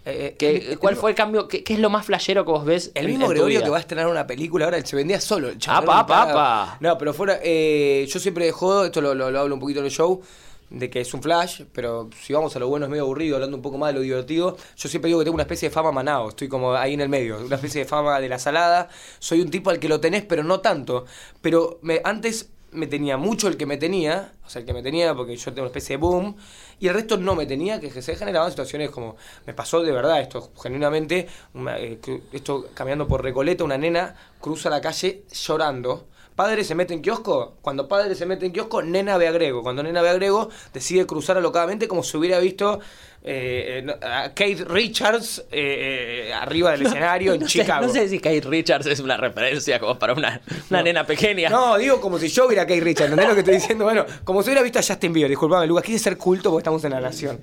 eh, 0.05 0.37
¿Qué- 0.39 0.57
el- 0.73 0.79
¿Cuál 0.79 0.97
fue 0.97 1.11
el 1.11 1.17
cambio? 1.17 1.47
¿Qué, 1.49 1.63
qué 1.63 1.75
es 1.75 1.81
lo 1.81 1.91
más 1.91 2.07
flashero 2.07 2.45
que 2.45 2.51
vos 2.51 2.65
ves? 2.65 2.91
El 2.95 3.05
en- 3.05 3.11
mismo 3.13 3.27
en 3.27 3.31
Gregorio 3.33 3.63
que 3.63 3.69
va 3.71 3.77
a 3.77 3.81
estrenar 3.81 4.07
una 4.09 4.27
película 4.27 4.65
ahora, 4.65 4.79
él 4.79 4.87
se 4.87 4.97
vendía 4.97 5.21
solo. 5.21 5.49
el 5.51 5.59
Apa, 5.67 6.01
apa, 6.01 6.07
cagado. 6.21 6.39
apa. 6.41 6.77
No, 6.81 6.97
pero 6.99 7.13
fuera, 7.13 7.39
eh, 7.43 8.07
yo 8.09 8.19
siempre 8.19 8.51
jodo, 8.53 8.87
esto 8.87 9.01
lo, 9.01 9.15
lo- 9.15 9.31
lo 9.31 9.41
hablo 9.41 9.55
un 9.55 9.61
poquito 9.61 9.81
en 9.81 9.87
el 9.87 9.93
show, 9.93 10.23
de 10.71 10.91
que 10.91 11.01
es 11.01 11.15
un 11.15 11.23
flash, 11.23 11.63
pero 11.73 12.11
si 12.21 12.33
vamos 12.33 12.55
a 12.55 12.59
lo 12.59 12.69
bueno 12.69 12.87
es 12.87 12.91
medio 12.91 13.05
aburrido, 13.05 13.37
hablando 13.37 13.57
un 13.57 13.63
poco 13.63 13.79
más 13.79 13.89
de 13.89 13.95
lo 13.95 14.01
divertido. 14.01 14.57
Yo 14.77 14.89
siempre 14.89 15.09
digo 15.09 15.19
que 15.21 15.25
tengo 15.25 15.35
una 15.35 15.45
especie 15.45 15.69
de 15.69 15.75
fama 15.75 15.93
manao, 15.93 16.29
estoy 16.31 16.49
como 16.49 16.75
ahí 16.75 16.95
en 16.95 17.01
el 17.01 17.09
medio, 17.09 17.39
una 17.39 17.57
especie 17.57 17.83
de 17.83 17.89
fama 17.89 18.21
de 18.21 18.29
la 18.29 18.39
salada. 18.39 18.89
Soy 19.19 19.41
un 19.41 19.51
tipo 19.51 19.71
al 19.71 19.79
que 19.79 19.89
lo 19.89 20.01
tenés, 20.01 20.25
pero 20.25 20.43
no 20.43 20.61
tanto. 20.61 21.07
Pero 21.41 21.79
me, 21.83 22.01
antes 22.05 22.51
me 22.73 22.87
tenía 22.87 23.17
mucho 23.17 23.49
el 23.49 23.57
que 23.57 23.67
me 23.67 23.77
tenía, 23.79 24.33
o 24.45 24.51
sea, 24.51 24.61
el 24.61 24.67
que 24.67 24.75
me 24.75 24.83
tenía 24.83 25.15
porque 25.15 25.37
yo 25.37 25.53
tengo 25.53 25.63
una 25.63 25.69
especie 25.69 25.97
de 25.97 26.03
boom, 26.03 26.37
y 26.79 26.89
el 26.89 26.95
resto 26.95 27.17
no 27.17 27.35
me 27.35 27.47
tenía, 27.47 27.81
que 27.81 27.91
se 28.03 28.17
generaban 28.17 28.51
situaciones 28.51 28.91
como, 28.91 29.17
me 29.47 29.55
pasó 29.55 29.83
de 29.83 29.91
verdad 29.93 30.21
esto, 30.21 30.53
genuinamente, 30.63 31.27
eh, 31.79 31.99
esto 32.33 32.69
caminando 32.75 33.09
por 33.09 33.23
Recoleta, 33.23 33.65
una 33.65 33.79
nena 33.79 34.15
cruza 34.41 34.71
la 34.71 34.81
calle 34.81 35.25
llorando. 35.33 36.07
Padre 36.39 36.63
se 36.63 36.77
mete 36.77 36.95
en 36.95 37.03
kiosco, 37.03 37.57
cuando 37.63 37.89
padre 37.89 38.15
se 38.15 38.25
mete 38.25 38.47
en 38.47 38.53
kiosco, 38.53 38.81
nena 38.81 39.19
ve 39.19 39.27
a 39.27 39.33
Grego. 39.33 39.61
Cuando 39.65 39.83
nena 39.83 40.03
ve 40.03 40.11
a 40.11 40.15
Grego, 40.15 40.51
decide 40.73 41.05
cruzar 41.05 41.37
alocadamente 41.37 41.89
como 41.89 42.05
si 42.05 42.17
hubiera 42.17 42.39
visto 42.39 42.79
eh, 43.25 43.83
eh, 43.85 44.07
a 44.07 44.29
Kate 44.29 44.65
Richards 44.65 45.41
eh, 45.51 46.29
eh, 46.29 46.33
arriba 46.33 46.71
del 46.71 46.83
escenario 46.87 47.35
en 47.35 47.41
no 47.41 47.49
sé, 47.49 47.59
Chicago. 47.63 47.85
no 47.85 47.93
sé 47.93 48.09
si 48.09 48.21
Kate 48.21 48.43
Richards 48.43 48.87
es 48.87 49.01
una 49.01 49.17
referencia 49.17 49.81
como 49.81 49.99
para 49.99 50.13
una, 50.13 50.41
una 50.71 50.81
nena 50.81 51.05
pequeña. 51.05 51.51
No, 51.51 51.77
digo 51.77 52.01
como 52.01 52.21
si 52.21 52.29
yo 52.29 52.47
viera 52.47 52.63
a 52.63 52.67
Kate 52.69 52.83
Richards, 52.83 53.11
¿entendés 53.11 53.29
lo 53.31 53.35
que 53.35 53.41
estoy 53.41 53.55
diciendo? 53.55 53.83
Bueno, 53.83 54.07
como 54.23 54.41
si 54.45 54.51
hubiera 54.51 54.63
visto 54.63 54.79
a 54.79 54.83
Justin 54.83 55.13
Bieber, 55.13 55.31
disculpame, 55.31 55.67
Lucas, 55.67 55.83
quise 55.83 55.99
ser 55.99 56.17
culto 56.17 56.51
porque 56.51 56.61
estamos 56.61 56.85
en 56.85 56.93
la 56.93 57.01
nación. 57.01 57.41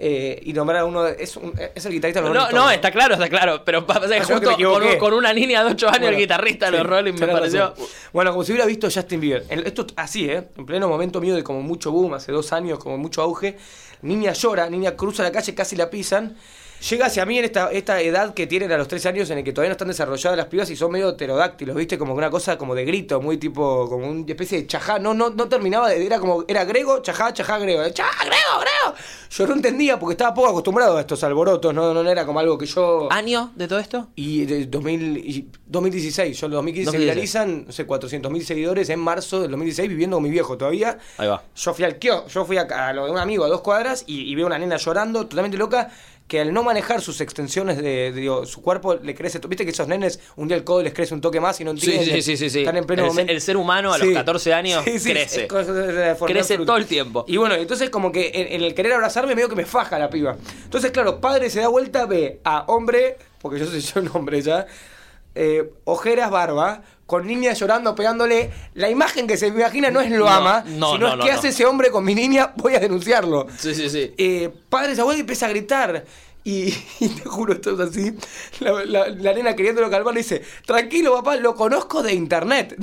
Eh, 0.00 0.40
y 0.44 0.52
nombrar 0.52 0.82
a 0.82 0.84
uno, 0.84 1.02
de- 1.02 1.16
es, 1.20 1.36
un- 1.36 1.52
es 1.74 1.84
el 1.84 1.92
guitarrista 1.92 2.20
de 2.22 2.28
los 2.28 2.34
No, 2.36 2.44
Rolling 2.44 2.54
no, 2.56 2.70
está 2.70 2.92
claro, 2.92 3.14
está 3.14 3.28
claro. 3.28 3.64
Pero 3.64 3.84
pa- 3.84 3.98
o 3.98 4.06
sea, 4.06 4.16
Ah, 4.22 4.24
que 4.26 4.32
justo 4.32 4.54
con, 4.56 4.82
un- 4.84 4.96
con 4.96 5.12
una 5.12 5.32
niña 5.32 5.64
de 5.64 5.72
8 5.72 5.88
años, 5.88 5.98
Bueno, 6.00 6.14
el 6.16 6.22
guitarrista 6.22 6.66
de 6.66 6.72
los 6.72 6.80
sí, 6.82 6.86
Rolling 6.86 7.12
me 7.14 7.26
pareció. 7.26 7.70
razón. 7.70 7.86
Bueno, 8.12 8.30
como 8.30 8.44
si 8.44 8.52
hubiera 8.52 8.64
visto 8.66 8.88
Justin 8.88 9.18
Bieber. 9.20 9.44
En- 9.48 9.66
Esto 9.66 9.86
así, 9.96 10.30
¿eh? 10.30 10.44
En 10.56 10.66
pleno 10.66 10.88
momento 10.88 11.20
mío 11.20 11.34
de 11.34 11.42
como 11.42 11.62
mucho 11.62 11.90
boom, 11.90 12.14
hace 12.14 12.30
dos 12.30 12.52
años, 12.52 12.78
como 12.78 12.96
mucho 12.96 13.22
auge. 13.22 13.56
Niña 14.02 14.32
llora, 14.34 14.70
niña 14.70 14.94
cruza 14.94 15.24
la 15.24 15.32
calle, 15.32 15.52
casi 15.56 15.74
la 15.74 15.90
pisan. 15.90 16.36
Llega 16.88 17.06
hacia 17.06 17.24
mí 17.26 17.38
en 17.38 17.44
esta, 17.44 17.70
esta 17.70 18.00
edad 18.00 18.34
que 18.34 18.46
tienen 18.46 18.70
a 18.72 18.76
los 18.76 18.88
13 18.88 19.08
años 19.08 19.30
en 19.30 19.38
el 19.38 19.44
que 19.44 19.52
todavía 19.52 19.70
no 19.70 19.72
están 19.72 19.88
desarrolladas 19.88 20.36
las 20.36 20.46
pibas 20.46 20.70
y 20.70 20.76
son 20.76 20.92
medio 20.92 21.16
pterodáctilos, 21.16 21.76
¿viste? 21.76 21.98
Como 21.98 22.14
una 22.14 22.30
cosa 22.30 22.58
como 22.58 22.74
de 22.74 22.84
grito, 22.84 23.20
muy 23.20 23.36
tipo, 23.36 23.88
como 23.88 24.08
una 24.08 24.24
especie 24.26 24.62
de 24.62 24.66
chajá. 24.66 24.98
No, 24.98 25.14
no, 25.14 25.30
no 25.30 25.48
terminaba 25.48 25.88
de. 25.88 26.04
Era 26.04 26.18
como. 26.18 26.44
Era 26.48 26.64
grego, 26.64 27.00
chajá, 27.02 27.32
chajá, 27.32 27.58
grego. 27.58 27.88
Chajá, 27.90 28.24
grego, 28.24 28.60
grego. 28.60 28.98
Yo 29.30 29.46
no 29.46 29.54
entendía 29.54 29.98
porque 29.98 30.12
estaba 30.14 30.34
poco 30.34 30.48
acostumbrado 30.48 30.96
a 30.96 31.00
estos 31.00 31.22
alborotos, 31.22 31.74
no, 31.74 31.92
no 31.92 32.08
era 32.10 32.24
como 32.24 32.40
algo 32.40 32.56
que 32.56 32.66
yo. 32.66 33.08
¿Año 33.10 33.52
de 33.54 33.68
todo 33.68 33.78
esto? 33.78 34.08
Y 34.16 34.46
de 34.46 34.66
2000, 34.66 35.16
y 35.18 35.48
2016, 35.66 36.38
yo 36.40 36.46
en 36.46 36.52
el 36.52 36.56
2015 36.56 36.90
se 36.90 36.96
2016. 36.96 37.04
viralizan, 37.04 37.66
no 37.66 37.72
sé, 37.72 37.86
400.000 37.86 38.42
seguidores 38.42 38.88
en 38.88 39.00
marzo 39.00 39.40
del 39.40 39.50
2016 39.50 39.88
viviendo 39.88 40.16
con 40.16 40.22
mi 40.24 40.30
viejo 40.30 40.56
todavía. 40.56 40.98
Ahí 41.18 41.28
va. 41.28 41.42
Yo 41.54 41.74
fui 41.74 41.84
al 41.84 41.98
kiosco, 41.98 42.28
yo 42.28 42.44
fui 42.44 42.56
a, 42.56 42.62
a 42.62 42.92
lo 42.92 43.04
de 43.06 43.12
un 43.12 43.18
amigo 43.18 43.44
a 43.44 43.48
dos 43.48 43.60
cuadras 43.60 44.04
y, 44.06 44.30
y 44.30 44.34
veo 44.34 44.46
una 44.46 44.58
nena 44.58 44.76
llorando, 44.76 45.26
totalmente 45.26 45.58
loca, 45.58 45.90
que 46.28 46.40
al 46.40 46.52
no 46.52 46.62
manejar 46.62 47.00
sus 47.00 47.20
extensiones 47.22 47.78
de, 47.78 47.82
de- 47.82 48.12
digo, 48.12 48.44
su 48.46 48.60
cuerpo 48.62 48.94
le 48.96 49.14
crece, 49.14 49.40
viste 49.48 49.64
que 49.64 49.70
esos 49.70 49.88
nenes 49.88 50.20
un 50.36 50.46
día 50.46 50.56
el 50.58 50.62
codo 50.62 50.82
les 50.82 50.92
crece 50.92 51.14
un 51.14 51.20
toque 51.22 51.40
más 51.40 51.58
y 51.60 51.64
no 51.64 51.70
entienden. 51.72 52.04
sí, 52.04 52.22
sí, 52.22 52.36
sí, 52.36 52.50
sí. 52.50 52.58
Están 52.60 52.76
en 52.76 52.84
pleno 52.84 53.02
El- 53.04 53.08
momento. 53.08 53.32
el 53.32 53.40
ser 53.40 53.56
humano 53.56 53.92
a 53.94 53.98
los 53.98 54.08
14 54.12 54.52
años 54.54 54.84
crece. 54.84 55.48
es 55.50 56.18
Crece 56.26 56.58
todo 56.58 56.76
el 56.76 56.86
tiempo. 56.86 57.24
Y 57.26 57.38
bueno, 57.38 57.54
entonces 57.54 57.88
como 57.90 58.12
que 58.12 58.30
en, 58.34 58.52
en 58.52 58.62
el 58.62 58.74
querer 58.74 58.92
abrazarme 58.92 59.34
medio 59.34 59.48
que 59.48 59.56
me 59.56 59.64
faja 59.66 59.98
la 59.98 60.10
piba. 60.10 60.36
Entonces, 60.64 60.90
claro, 60.90 61.20
padre 61.20 61.48
se 61.50 61.60
da 61.60 61.68
vuelta, 61.68 62.04
ve 62.06 62.40
a 62.44 62.64
hombre, 62.68 63.16
porque 63.40 63.58
yo 63.58 63.66
soy 63.66 63.80
yo 63.80 64.00
un 64.02 64.10
hombre 64.12 64.42
ya, 64.42 64.66
eh, 65.38 65.70
ojeras, 65.84 66.30
barba, 66.30 66.82
con 67.06 67.26
niña 67.26 67.52
llorando, 67.54 67.94
pegándole. 67.94 68.50
La 68.74 68.90
imagen 68.90 69.26
que 69.26 69.36
se 69.36 69.50
me 69.50 69.60
imagina 69.60 69.90
no 69.90 70.00
es 70.00 70.10
lo 70.10 70.24
No, 70.24 70.28
ama, 70.28 70.64
no, 70.66 70.92
sino 70.92 71.16
no, 71.16 71.22
es 71.22 71.24
qué 71.24 71.30
hace 71.32 71.48
ese 71.48 71.64
hombre 71.64 71.90
con 71.90 72.04
mi 72.04 72.14
niña, 72.14 72.52
voy 72.56 72.74
a 72.74 72.80
denunciarlo. 72.80 73.46
Sí, 73.56 73.74
sí, 73.74 73.88
sí. 73.88 74.12
Eh, 74.18 74.50
padre 74.68 74.94
y 75.16 75.20
empieza 75.20 75.46
a 75.46 75.48
gritar. 75.50 76.04
Y, 76.44 76.72
y 77.00 77.08
te 77.08 77.28
juro, 77.28 77.52
esto 77.54 77.74
es 77.74 77.80
así. 77.90 78.14
La, 78.60 78.72
la- 78.84 79.08
la 79.08 79.32
nena 79.32 79.54
queriéndolo 79.54 79.88
calmar 79.90 80.14
le 80.14 80.20
dice: 80.20 80.42
Tranquilo, 80.66 81.14
papá, 81.14 81.36
lo 81.36 81.54
conozco 81.54 82.02
de 82.02 82.14
internet. 82.14 82.76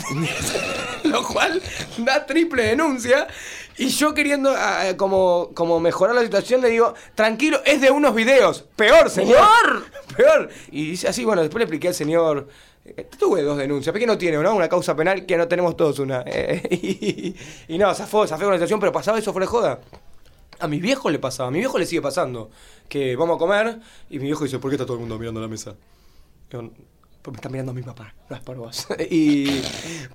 lo 1.04 1.24
cual 1.24 1.62
da 2.00 2.26
triple 2.26 2.64
denuncia. 2.64 3.28
Y 3.77 3.89
yo 3.89 4.13
queriendo 4.13 4.51
ah, 4.51 4.89
ah, 4.89 4.98
como, 4.98 5.51
como 5.53 5.79
mejorar 5.79 6.15
la 6.15 6.22
situación, 6.24 6.62
le 6.62 6.70
digo: 6.70 6.94
Tranquilo, 7.13 7.60
es 7.65 7.82
de 7.82 7.91
unos 7.91 8.15
videos. 8.15 8.63
Peor, 8.75 9.10
señor. 9.10 9.86
Peor. 10.15 10.50
Y 10.72 10.91
dice 10.91 11.08
así: 11.10 11.25
Bueno, 11.25 11.41
después 11.41 11.60
le 11.60 11.63
expliqué 11.65 11.89
al 11.89 11.94
señor. 11.94 12.48
eh, 12.86 13.08
Tuve 13.17 13.41
dos 13.41 13.58
denuncias, 13.58 13.91
¿por 13.91 14.00
qué 14.00 14.08
no 14.08 14.17
tiene, 14.17 14.38
no? 14.38 14.55
Una 14.55 14.70
causa 14.70 14.96
penal 14.96 15.25
que 15.25 15.36
no 15.38 15.48
tenemos 15.48 15.75
todos 15.75 16.00
una. 16.00 16.24
Eh, 16.25 16.62
y, 17.67 17.74
y 17.74 17.77
no, 17.77 17.94
zafó, 17.94 18.25
zafé 18.25 18.44
con 18.44 18.51
la 18.53 18.58
situación, 18.58 18.79
pero 18.79 18.91
pasaba 18.91 19.20
eso 19.20 19.34
fuera 19.34 19.46
de 19.46 19.51
joda. 19.51 19.82
A 20.60 20.67
mi 20.70 20.79
viejo 20.79 21.10
le 21.10 21.20
pasaba, 21.20 21.50
a 21.50 21.51
mi 21.51 21.60
viejo 21.60 21.77
le 21.77 21.86
sigue 21.86 22.01
pasando. 22.01 22.50
Que 22.88 23.15
vamos 23.17 23.36
a 23.36 23.39
comer 23.39 23.79
y 24.10 24.20
mi 24.20 24.25
viejo 24.25 24.46
dice, 24.46 24.58
¿por 24.60 24.72
qué 24.72 24.75
está 24.75 24.86
todo 24.86 24.94
el 24.96 25.01
mundo 25.01 25.20
mirando 25.20 25.41
la 25.41 25.50
mesa? 25.50 25.75
Digo, 26.50 26.72
"Porque 27.25 27.38
me 27.38 27.39
está 27.39 27.50
mirando 27.50 27.74
mi 27.74 27.82
papá, 27.82 28.13
no 28.29 28.36
es 28.36 28.41
por 28.44 28.55
vos. 28.58 28.88
y, 29.10 29.62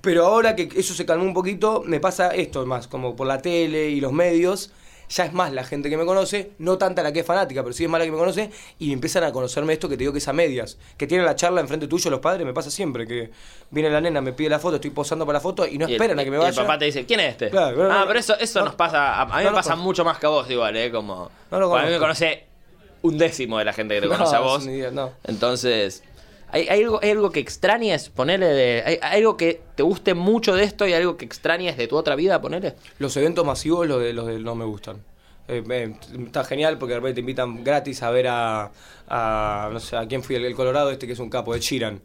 pero 0.01 0.25
ahora 0.25 0.55
que 0.55 0.69
eso 0.75 0.93
se 0.93 1.05
calmó 1.05 1.25
un 1.25 1.33
poquito, 1.33 1.83
me 1.85 1.99
pasa 1.99 2.29
esto 2.33 2.65
más, 2.65 2.87
como 2.87 3.15
por 3.15 3.27
la 3.27 3.41
tele 3.41 3.89
y 3.89 3.99
los 4.01 4.13
medios. 4.13 4.71
Ya 5.13 5.25
es 5.25 5.33
más 5.33 5.51
la 5.51 5.65
gente 5.65 5.89
que 5.89 5.97
me 5.97 6.05
conoce, 6.05 6.51
no 6.57 6.77
tanta 6.77 7.03
la 7.03 7.11
que 7.11 7.19
es 7.19 7.25
fanática, 7.25 7.61
pero 7.63 7.73
sí 7.73 7.83
es 7.83 7.89
más 7.89 7.99
la 7.99 8.05
que 8.05 8.11
me 8.13 8.17
conoce, 8.17 8.49
y 8.79 8.93
empiezan 8.93 9.25
a 9.25 9.33
conocerme 9.33 9.73
esto 9.73 9.89
que 9.89 9.95
te 9.97 10.03
digo 10.03 10.13
que 10.13 10.19
es 10.19 10.27
a 10.29 10.31
medias. 10.31 10.77
Que 10.95 11.05
tienen 11.05 11.25
la 11.25 11.35
charla 11.35 11.59
enfrente 11.59 11.85
tuyo 11.89 12.09
los 12.09 12.21
padres, 12.21 12.45
me 12.47 12.53
pasa 12.53 12.71
siempre, 12.71 13.05
que 13.05 13.29
viene 13.71 13.89
la 13.89 13.99
nena, 13.99 14.21
me 14.21 14.31
pide 14.31 14.47
la 14.47 14.57
foto, 14.59 14.75
estoy 14.75 14.91
posando 14.91 15.25
para 15.25 15.39
la 15.39 15.41
foto 15.41 15.67
y 15.67 15.77
no 15.77 15.83
Y 15.85 15.89
el- 15.89 15.95
esperan 15.95 16.17
a 16.17 16.23
que 16.23 16.31
me 16.31 16.37
y 16.37 16.39
vaya. 16.39 16.51
El 16.51 16.55
papá 16.65 16.79
te 16.79 16.85
dice, 16.85 17.05
¿quién 17.05 17.19
es 17.19 17.31
este? 17.31 17.49
Claro, 17.49 17.75
pero 17.75 17.91
ah, 17.91 17.99
no, 17.99 18.07
pero 18.07 18.19
eso, 18.19 18.39
eso 18.39 18.59
no, 18.59 18.67
nos 18.67 18.75
pasa, 18.75 19.19
a, 19.21 19.25
mí 19.25 19.43
no 19.43 19.49
me 19.49 19.55
pasa 19.57 19.75
mucho 19.75 20.05
más 20.05 20.17
que 20.17 20.27
a 20.27 20.29
vos 20.29 20.49
igual, 20.49 20.77
¿eh? 20.77 20.89
Como... 20.89 21.29
No 21.51 21.59
lo 21.59 21.67
Bueno, 21.67 21.83
a 21.83 21.87
mí 21.89 21.93
me 21.93 21.99
conoce 21.99 22.45
un 23.01 23.17
décimo 23.17 23.57
de 23.59 23.65
la 23.65 23.73
gente 23.73 23.95
que 23.95 23.99
te 24.01 24.07
No, 24.07 24.13
conoce 24.13 24.35
a 24.37 24.39
vos. 24.39 24.65
no. 24.93 25.11
Entonces, 25.25 26.03
¿hay, 26.51 26.67
hay 26.67 26.83
algo, 26.83 26.99
¿hay 27.01 27.11
algo 27.11 27.31
que 27.31 27.39
extrañes? 27.39 28.09
Ponele 28.09 28.45
de... 28.47 28.83
¿hay, 28.85 29.17
algo 29.17 29.37
que 29.37 29.61
te 29.75 29.83
guste 29.83 30.13
mucho 30.13 30.55
de 30.55 30.63
esto 30.63 30.87
y 30.87 30.93
algo 30.93 31.17
que 31.17 31.25
extrañes 31.25 31.77
de 31.77 31.87
tu 31.87 31.97
otra 31.97 32.15
vida? 32.15 32.41
Ponele. 32.41 32.75
Los 32.99 33.15
eventos 33.17 33.45
masivos, 33.45 33.87
los 33.87 34.01
de 34.01 34.13
los 34.13 34.27
de 34.27 34.39
no 34.39 34.55
me 34.55 34.65
gustan. 34.65 34.97
Eh, 35.47 35.93
está 36.25 36.43
genial 36.43 36.77
porque 36.77 36.93
de 36.93 36.99
repente 36.99 37.15
te 37.15 37.19
invitan 37.21 37.63
gratis 37.63 38.03
a 38.03 38.11
ver 38.11 38.27
a, 38.27 38.71
a 39.07 39.69
no 39.71 39.79
sé, 39.79 39.97
a 39.97 40.07
quién 40.07 40.23
fui, 40.23 40.35
el, 40.35 40.45
el 40.45 40.55
Colorado 40.55 40.91
este 40.91 41.07
que 41.07 41.13
es 41.13 41.19
un 41.19 41.29
capo 41.29 41.53
de 41.53 41.59
Chiran. 41.59 42.01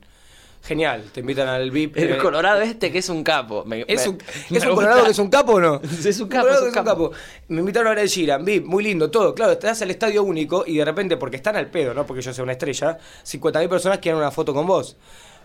Genial, 0.67 1.05
te 1.13 1.21
invitan 1.21 1.47
al 1.49 1.71
VIP. 1.71 1.97
El 1.97 2.13
eh, 2.15 2.19
Colorado 2.19 2.61
este 2.61 2.91
que 2.91 2.99
es 2.99 3.09
un 3.09 3.23
capo. 3.23 3.65
Me- 3.65 3.85
¿Es 3.87 4.07
un, 4.07 4.19
me 4.51 4.59
¿es 4.59 4.65
un. 4.67 4.75
Colorado 4.75 5.05
que 5.05 5.11
es 5.13 5.19
un 5.19 5.31
capo 5.31 5.53
o 5.53 5.61
no? 5.61 5.81
Es 5.83 6.19
un 6.21 6.29
capo, 6.29 6.49
es 6.49 6.61
un 6.61 6.73
capo. 6.73 7.13
Me 7.49 7.61
invitaron 7.61 7.87
a 7.89 7.91
ver 7.91 8.01
el 8.01 8.09
Giran, 8.09 8.45
VIP, 8.45 8.67
muy 8.67 8.83
lindo, 8.83 9.11
todo. 9.11 9.35
Claro, 9.35 9.53
estás 9.53 9.81
al 9.83 9.91
estadio 9.91 10.23
único 10.25 10.65
y 10.67 10.77
de 10.79 10.85
repente, 10.85 11.17
porque 11.17 11.37
están 11.37 11.55
al 11.57 11.69
pedo, 11.71 11.95
¿no? 11.95 12.05
Porque 12.05 12.21
yo 12.23 12.33
soy 12.35 12.43
una 12.43 12.53
estrella, 12.53 12.99
50.000 13.25 13.69
personas 13.69 13.99
quieren 13.99 14.19
una 14.19 14.31
foto 14.33 14.53
con 14.53 14.67
vos. 14.67 14.97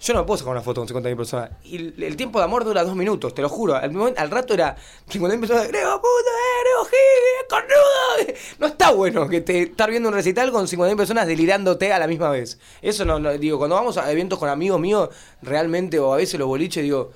Yo 0.02 0.14
no 0.16 0.26
puedo 0.26 0.38
sacar 0.40 0.54
una 0.54 0.62
foto 0.62 0.82
con 0.86 1.04
50.000 1.04 1.16
personas. 1.16 1.52
Y 1.64 1.76
el, 1.78 2.04
el 2.04 2.16
tiempo 2.16 2.40
de 2.40 2.46
amor 2.46 2.66
dura 2.66 2.84
dos 2.84 2.96
minutos, 2.96 3.36
te 3.36 3.42
lo 3.44 3.50
juro. 3.50 3.76
Al, 3.76 3.92
momento- 3.92 4.20
al 4.20 4.32
rato 4.32 4.54
era 4.54 4.76
50.000 5.10 5.40
personas, 5.40 5.68
Grego 5.68 5.96
puto, 5.98 6.08
eh, 6.10 6.64
Grego 6.64 6.86
Gil, 6.86 7.48
cornudo. 7.50 8.36
No 8.60 8.68
está 8.68 8.92
bueno 8.92 9.30
que 9.30 9.42
te 9.42 9.62
estar 9.64 9.90
viendo 9.92 10.10
un 10.10 10.16
recital 10.16 10.52
con 10.52 10.66
50.000 10.68 10.98
personas 10.98 11.28
delirándote 11.28 11.94
a 11.94 12.00
la 12.00 12.08
misma 12.08 12.30
vez. 12.32 12.58
Eso 12.82 13.06
no, 13.06 13.20
no- 13.20 13.32
digo, 13.38 13.58
cuando 13.60 13.76
vamos 13.76 13.98
a 13.98 14.12
eventos 14.12 14.40
con 14.40 14.50
amigos 14.50 14.80
míos, 14.80 15.10
realmente, 15.44 16.00
o 16.00 16.14
a 16.14 16.18
veces 16.18 16.40
los 16.40 16.48
boliches, 16.48 16.82
digo, 16.82 17.12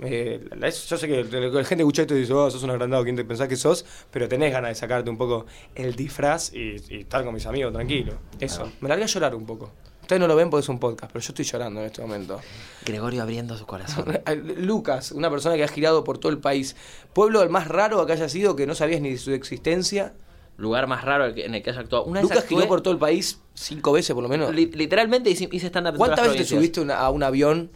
eh, 0.00 0.40
yo 0.88 0.96
sé 0.98 1.06
que 1.08 1.24
la 1.24 1.40
la 1.48 1.64
gente 1.64 1.82
escucha 1.82 2.02
esto 2.02 2.14
y 2.14 2.20
dice, 2.20 2.32
oh, 2.32 2.48
sos 2.50 2.62
un 2.62 2.70
agrandado, 2.70 3.02
¿quién 3.04 3.16
te 3.16 3.24
pensás 3.24 3.48
que 3.48 3.56
sos? 3.56 3.84
Pero 4.10 4.28
tenés 4.28 4.52
ganas 4.52 4.70
de 4.70 4.74
sacarte 4.76 5.10
un 5.10 5.18
poco 5.18 5.46
el 5.74 5.94
disfraz 5.96 6.52
y, 6.52 6.76
y 6.90 7.00
estar 7.00 7.24
con 7.24 7.34
mis 7.34 7.46
amigos 7.46 7.72
tranquilo. 7.72 8.14
Eso. 8.40 8.70
Me 8.80 8.88
largué 8.88 9.04
a 9.04 9.08
llorar 9.08 9.34
un 9.34 9.46
poco. 9.46 9.72
Ustedes 10.04 10.20
no 10.20 10.26
lo 10.28 10.36
ven 10.36 10.50
porque 10.50 10.60
es 10.64 10.68
un 10.68 10.78
podcast, 10.78 11.10
pero 11.10 11.22
yo 11.24 11.28
estoy 11.30 11.46
llorando 11.46 11.80
en 11.80 11.86
este 11.86 12.02
momento. 12.02 12.38
Gregorio 12.84 13.22
abriendo 13.22 13.56
su 13.56 13.64
corazón. 13.64 14.04
Lucas, 14.58 15.12
una 15.12 15.30
persona 15.30 15.56
que 15.56 15.64
ha 15.64 15.68
girado 15.68 16.04
por 16.04 16.18
todo 16.18 16.30
el 16.30 16.36
país. 16.38 16.76
Pueblo 17.14 17.42
el 17.42 17.48
más 17.48 17.68
raro 17.68 18.04
que 18.04 18.12
haya 18.12 18.28
sido, 18.28 18.54
que 18.54 18.66
no 18.66 18.74
sabías 18.74 19.00
ni 19.00 19.12
de 19.12 19.16
su 19.18 19.32
existencia. 19.32 20.12
Lugar 20.58 20.86
más 20.88 21.04
raro 21.04 21.24
en 21.26 21.54
el 21.54 21.62
que 21.62 21.70
has 21.70 21.78
actuado. 21.78 22.04
Una 22.04 22.20
Lucas 22.20 22.44
giró 22.46 22.60
actué- 22.60 22.68
por 22.68 22.82
todo 22.82 22.92
el 22.92 23.00
país 23.00 23.40
cinco 23.54 23.92
veces 23.92 24.12
por 24.12 24.22
lo 24.22 24.28
menos. 24.28 24.54
Li- 24.54 24.70
literalmente 24.74 25.30
hice, 25.30 25.46
stand-up 25.68 25.96
¿Cuántas 25.96 26.28
veces 26.28 26.48
te 26.48 26.54
subiste 26.54 26.80
una- 26.82 26.98
a 26.98 27.08
un 27.08 27.22
avión? 27.22 27.70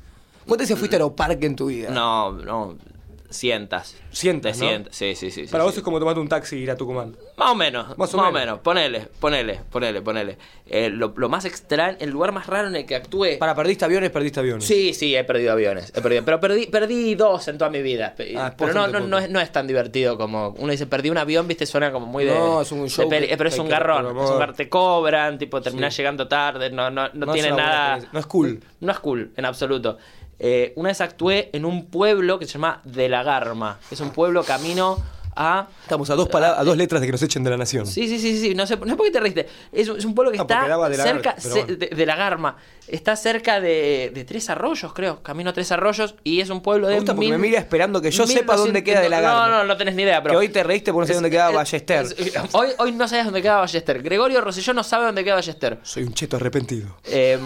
¿Cuántas 0.47 0.68
veces 0.68 0.78
fuiste 0.78 0.97
a 0.97 0.99
Aeroparque 0.99 1.47
en 1.47 1.56
tu 1.56 1.66
vida? 1.68 1.88
No, 1.90 2.32
no, 2.32 2.76
Cientas, 3.30 3.94
De 4.11 4.78
¿no? 4.78 4.85
sí, 4.90 5.14
sí, 5.14 5.30
sí. 5.30 5.47
sí, 5.47 5.52
Para 5.52 5.64
vos 5.64 5.75
sí. 5.75 5.80
es 5.80 5.85
como 5.85 5.99
tomarte 5.99 6.18
un 6.20 6.28
taxi 6.28 6.56
y 6.56 6.61
ir 6.61 6.70
a 6.70 6.76
Tucumán. 6.76 7.14
Más 7.37 7.50
o 7.50 7.54
menos, 7.54 7.88
Más 7.90 7.99
más 7.99 8.14
o 8.14 8.18
o, 8.28 8.32
menos. 8.32 8.58
Ponele, 8.61 9.06
ponele, 9.20 9.61
ponele, 9.70 10.00
ponele. 10.00 10.38
Eh, 10.66 10.88
lo, 10.88 11.12
lo 11.16 11.28
más 11.28 11.44
extraño, 11.44 11.97
el 12.00 12.11
lugar 12.11 12.32
más 12.32 12.47
raro 12.47 12.68
en 12.68 12.76
el 12.76 12.87
que 12.87 12.97
actué. 12.97 13.37
Para 13.37 13.54
perdiste 13.54 13.85
aviones, 13.85 14.11
perdiste 14.11 14.40
aviones. 14.40 14.64
Sí, 14.64 14.94
sí, 14.94 15.14
he 15.14 15.25
perdido 15.25 15.52
aviones. 15.52 15.92
He 15.94 16.00
perdido, 16.00 16.25
pero 16.25 16.40
perdí, 16.40 16.66
perdí 16.66 17.14
dos 17.14 17.47
en 17.49 17.58
toda 17.58 17.70
mi 17.70 17.82
vida. 17.82 18.14
Ah, 18.37 18.54
pero 18.56 18.73
no, 18.73 18.88
no, 18.88 19.00
no, 19.00 19.18
es, 19.18 19.28
no 19.30 19.40
es 19.40 19.52
tan 19.52 19.66
divertido 19.66 20.16
como. 20.16 20.50
Uno 20.58 20.73
dice, 20.73 20.87
perdí 20.87 21.11
un 21.11 21.18
avión, 21.18 21.47
viste, 21.47 21.66
suena 21.66 21.92
como 21.92 22.06
muy 22.06 22.25
de. 22.25 22.35
No, 22.35 22.62
es 22.62 22.73
un 22.73 22.88
show 22.88 23.08
pero 23.08 23.49
es 23.49 23.58
un 23.58 23.68
garrón. 23.68 24.06
Es 24.06 24.30
un 24.30 24.38
gar- 24.38 24.54
te 24.54 24.68
cobran, 24.68 25.38
tipo, 25.38 25.61
terminás 25.61 25.94
Sí. 25.94 26.02
llegando 26.02 26.28
tarde, 26.28 26.70
no, 26.70 26.90
no, 26.90 27.08
no, 27.12 27.26
No 27.26 27.32
tiene 27.32 27.50
nada. 27.52 27.99
No 28.12 28.18
es 28.18 28.26
cool. 28.26 28.61
No 28.80 28.92
es 28.92 28.99
cool, 29.00 29.32
en 29.37 29.44
absoluto. 29.44 29.99
Eh, 30.38 30.73
una 30.76 30.88
vez 30.90 31.00
actué 31.00 31.50
en 31.52 31.64
un 31.64 31.87
pueblo 31.87 32.38
que 32.38 32.47
se 32.47 32.52
llama 32.54 32.80
De 32.85 33.09
la 33.09 33.23
Garma. 33.23 33.78
Es 33.90 34.00
un 34.00 34.11
pueblo 34.11 34.45
camino 34.45 35.02
a. 35.35 35.66
Estamos 35.83 36.11
a 36.11 36.14
dos, 36.14 36.28
a 36.33 36.64
dos 36.64 36.76
letras 36.76 37.00
de 37.00 37.07
que 37.09 37.12
nos 37.12 37.23
echen 37.23 37.42
de 37.45 37.50
la 37.50 37.57
nación. 37.57 37.87
Sí, 37.87 38.09
sí, 38.09 38.18
sí, 38.21 38.38
sí, 38.40 38.54
no 38.54 38.66
sé, 38.66 38.76
no 38.76 38.87
sé 38.87 38.97
por 38.97 39.07
qué 39.07 39.12
te 39.12 39.21
reíste. 39.21 39.49
Es, 39.73 39.88
un- 39.88 39.99
es 39.99 40.04
un 40.04 40.14
pueblo 40.14 40.30
que 40.33 40.38
No, 40.38 40.42
está 40.45 40.62
de 40.88 40.97
la 40.97 41.02
cerca 41.04 41.37
bueno. 41.50 41.66
de, 41.76 41.87
de 41.88 42.07
la 42.07 42.16
Garma. 42.16 42.57
Está 42.87 43.16
cerca 43.16 43.61
de, 43.61 44.11
de 44.14 44.25
Tres 44.25 44.49
Arroyos, 44.50 44.92
creo. 44.95 45.23
Camino 45.23 45.50
a 45.50 45.52
Tres 45.52 45.71
Arroyos 45.73 46.14
y 46.25 46.40
es 46.40 46.50
un 46.50 46.61
pueblo 46.62 46.87
de. 46.88 47.00
Mil- 47.14 47.30
me 47.33 47.38
mira 47.38 47.59
esperando 47.59 48.00
que 48.00 48.11
yo 48.11 48.26
sepa 48.26 48.54
1200 48.54 48.59
dónde 48.64 48.85
queda 48.85 49.00
de 49.00 49.09
la 49.09 49.21
Garma. 49.21 49.49
No, 49.49 49.57
no, 49.59 49.64
no 49.64 49.76
tenés 49.76 49.95
ni 49.97 50.04
idea, 50.04 50.23
pero. 50.23 50.35
Que 50.35 50.38
hoy 50.38 50.49
te 50.50 50.62
reíste 50.62 50.92
porque 50.92 51.12
no 51.12 51.14
sabías 51.14 51.23
dónde 51.23 51.30
quedaba 51.30 51.50
es- 51.50 51.57
Ballester. 51.73 52.07
es- 52.16 52.54
hoy, 52.54 52.68
hoy 52.78 52.92
no 52.92 53.07
sabías 53.09 53.26
dónde 53.26 53.42
quedaba 53.42 53.61
Ballester. 53.61 54.02
Gregorio 54.02 54.40
Rosselló 54.40 54.73
no 54.75 54.83
sabe 54.85 55.07
dónde 55.07 55.23
queda 55.25 55.35
Ballester. 55.35 55.78
Soy 55.83 56.04
un 56.04 56.14
cheto 56.14 56.37
arrepentido. 56.37 56.97
Eh, 57.04 57.38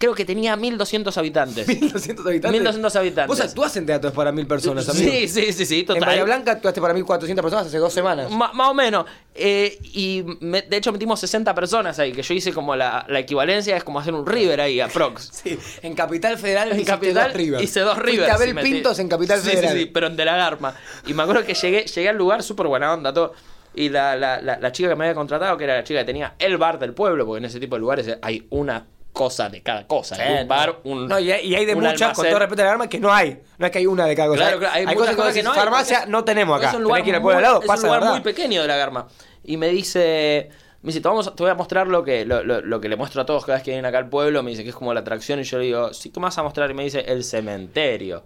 creo 0.00 0.14
que 0.14 0.24
tenía 0.24 0.56
1200 0.56 1.16
habitantes. 1.18 1.68
1200 1.68 2.26
habitantes. 2.26 2.50
1200 2.60 2.96
habitantes. 2.96 3.28
Vos 3.28 3.40
actuás 3.40 3.76
en 3.76 3.86
teatros 3.86 4.12
para 4.12 4.32
mil 4.32 4.46
personas, 4.46 4.88
amigo. 4.88 5.12
Sí, 5.12 5.28
sí, 5.28 5.52
sí, 5.52 5.66
sí, 5.66 5.80
En 5.80 5.86
total. 5.86 6.04
Bahía 6.04 6.24
Blanca 6.24 6.52
actuaste 6.52 6.80
para 6.80 6.94
1400 6.94 7.42
personas 7.42 7.66
hace 7.66 7.78
dos 7.78 7.92
semanas. 7.92 8.30
Ma- 8.30 8.52
más 8.54 8.68
o 8.70 8.74
menos. 8.74 9.04
Eh, 9.34 9.78
y 9.92 10.24
me- 10.40 10.62
de 10.62 10.76
hecho 10.78 10.90
metimos 10.90 11.20
60 11.20 11.54
personas 11.54 11.98
ahí, 11.98 12.12
que 12.12 12.22
yo 12.22 12.34
hice 12.34 12.52
como 12.52 12.74
la, 12.74 13.04
la 13.08 13.18
equivalencia, 13.20 13.76
es 13.76 13.84
como 13.84 14.00
hacer 14.00 14.14
un 14.14 14.26
River 14.26 14.60
ahí, 14.62 14.80
aprox. 14.80 15.30
Sí, 15.44 15.58
en 15.82 15.94
Capital 15.94 16.38
Federal 16.38 16.72
En 16.72 16.82
Capital 16.84 17.24
dos 17.28 17.34
River. 17.34 17.62
hice 17.62 17.80
dos 17.80 17.94
Fuiste 17.98 18.10
River. 18.10 18.30
a 18.30 18.38
ver 18.38 18.48
sí, 18.48 18.54
metí- 18.54 18.62
Pintos 18.62 18.98
en 18.98 19.08
Capital 19.08 19.40
Sí, 19.40 19.50
Federal. 19.50 19.72
Sí, 19.74 19.78
sí, 19.80 19.86
pero 19.86 20.06
en 20.06 20.16
De 20.16 20.24
la 20.24 20.36
Garma. 20.36 20.74
Y 21.06 21.12
me 21.14 21.22
acuerdo 21.22 21.44
que 21.44 21.54
llegué, 21.54 21.84
llegué 21.84 22.08
al 22.08 22.16
lugar 22.16 22.42
súper 22.42 22.66
buena 22.66 22.92
onda, 22.92 23.12
todo. 23.12 23.34
Y 23.74 23.90
la, 23.90 24.16
la, 24.16 24.40
la, 24.40 24.58
la 24.58 24.72
chica 24.72 24.88
que 24.88 24.96
me 24.96 25.04
había 25.04 25.14
contratado, 25.14 25.56
que 25.56 25.64
era 25.64 25.76
la 25.76 25.84
chica 25.84 26.00
que 26.00 26.06
tenía 26.06 26.34
el 26.38 26.56
bar 26.56 26.78
del 26.78 26.92
pueblo, 26.94 27.24
porque 27.26 27.38
en 27.38 27.44
ese 27.44 27.60
tipo 27.60 27.76
de 27.76 27.80
lugares 27.80 28.18
hay 28.22 28.46
una 28.50 28.86
cosa 29.12 29.48
de 29.48 29.62
cada 29.62 29.86
cosa. 29.86 30.16
Sí, 30.16 30.22
hay 30.22 30.42
un 30.42 30.48
bar, 30.48 30.80
un. 30.84 31.08
No, 31.08 31.18
y 31.18 31.30
hay, 31.30 31.46
y 31.46 31.54
hay 31.54 31.66
de 31.66 31.74
muchas, 31.74 32.16
con 32.16 32.26
todo 32.26 32.38
respeto 32.38 32.62
a 32.62 32.64
la 32.64 32.72
arma, 32.72 32.88
que 32.88 32.98
no 32.98 33.12
hay. 33.12 33.40
No 33.58 33.66
es 33.66 33.72
que 33.72 33.78
hay 33.78 33.86
una 33.86 34.06
de 34.06 34.16
cada 34.16 34.28
cosa. 34.28 34.40
Claro, 34.40 34.58
claro, 34.58 34.74
hay, 34.74 34.86
muchas 34.86 35.00
cosas 35.00 35.16
cosas 35.16 35.34
que 35.34 35.42
no 35.42 35.52
hay. 35.52 35.58
Farmacia 35.58 36.06
no 36.06 36.24
tenemos 36.24 36.58
acá. 36.58 36.68
Es 36.68 36.74
un 36.74 36.78
Tenés 36.78 36.88
lugar, 36.88 37.02
que 37.02 37.08
ir 37.08 37.14
al 37.14 37.22
pueblo 37.22 37.38
muy, 37.38 37.46
al 37.46 37.52
lado, 37.52 37.62
es 37.62 37.66
pasa 37.66 37.82
un 37.82 37.94
lugar 37.94 38.12
muy 38.12 38.20
pequeño 38.20 38.62
de 38.62 38.68
la 38.68 38.76
Garma. 38.76 39.08
Y 39.44 39.56
me 39.56 39.68
dice, 39.68 40.50
Me 40.82 40.88
dice, 40.88 41.02
te, 41.02 41.08
vamos, 41.08 41.36
te 41.36 41.42
voy 41.42 41.50
a 41.50 41.54
mostrar 41.54 41.88
lo 41.88 42.02
que, 42.04 42.24
lo, 42.24 42.42
lo- 42.42 42.62
lo 42.62 42.80
que 42.80 42.88
le 42.88 42.96
muestro 42.96 43.20
a 43.20 43.26
todos 43.26 43.44
cada 43.44 43.56
vez 43.58 43.62
que 43.64 43.70
vienen 43.70 43.84
acá 43.84 43.98
al 43.98 44.08
pueblo. 44.08 44.42
Me 44.42 44.50
dice 44.50 44.62
que 44.62 44.70
es 44.70 44.74
como 44.74 44.94
la 44.94 45.00
atracción. 45.00 45.38
Y 45.38 45.42
yo 45.42 45.58
le 45.58 45.64
digo, 45.64 45.92
sí, 45.92 46.08
¿qué 46.08 46.18
me 46.20 46.24
vas 46.24 46.38
a 46.38 46.42
mostrar? 46.42 46.70
Y 46.70 46.74
me 46.74 46.82
dice, 46.84 47.00
el 47.06 47.22
cementerio. 47.22 48.22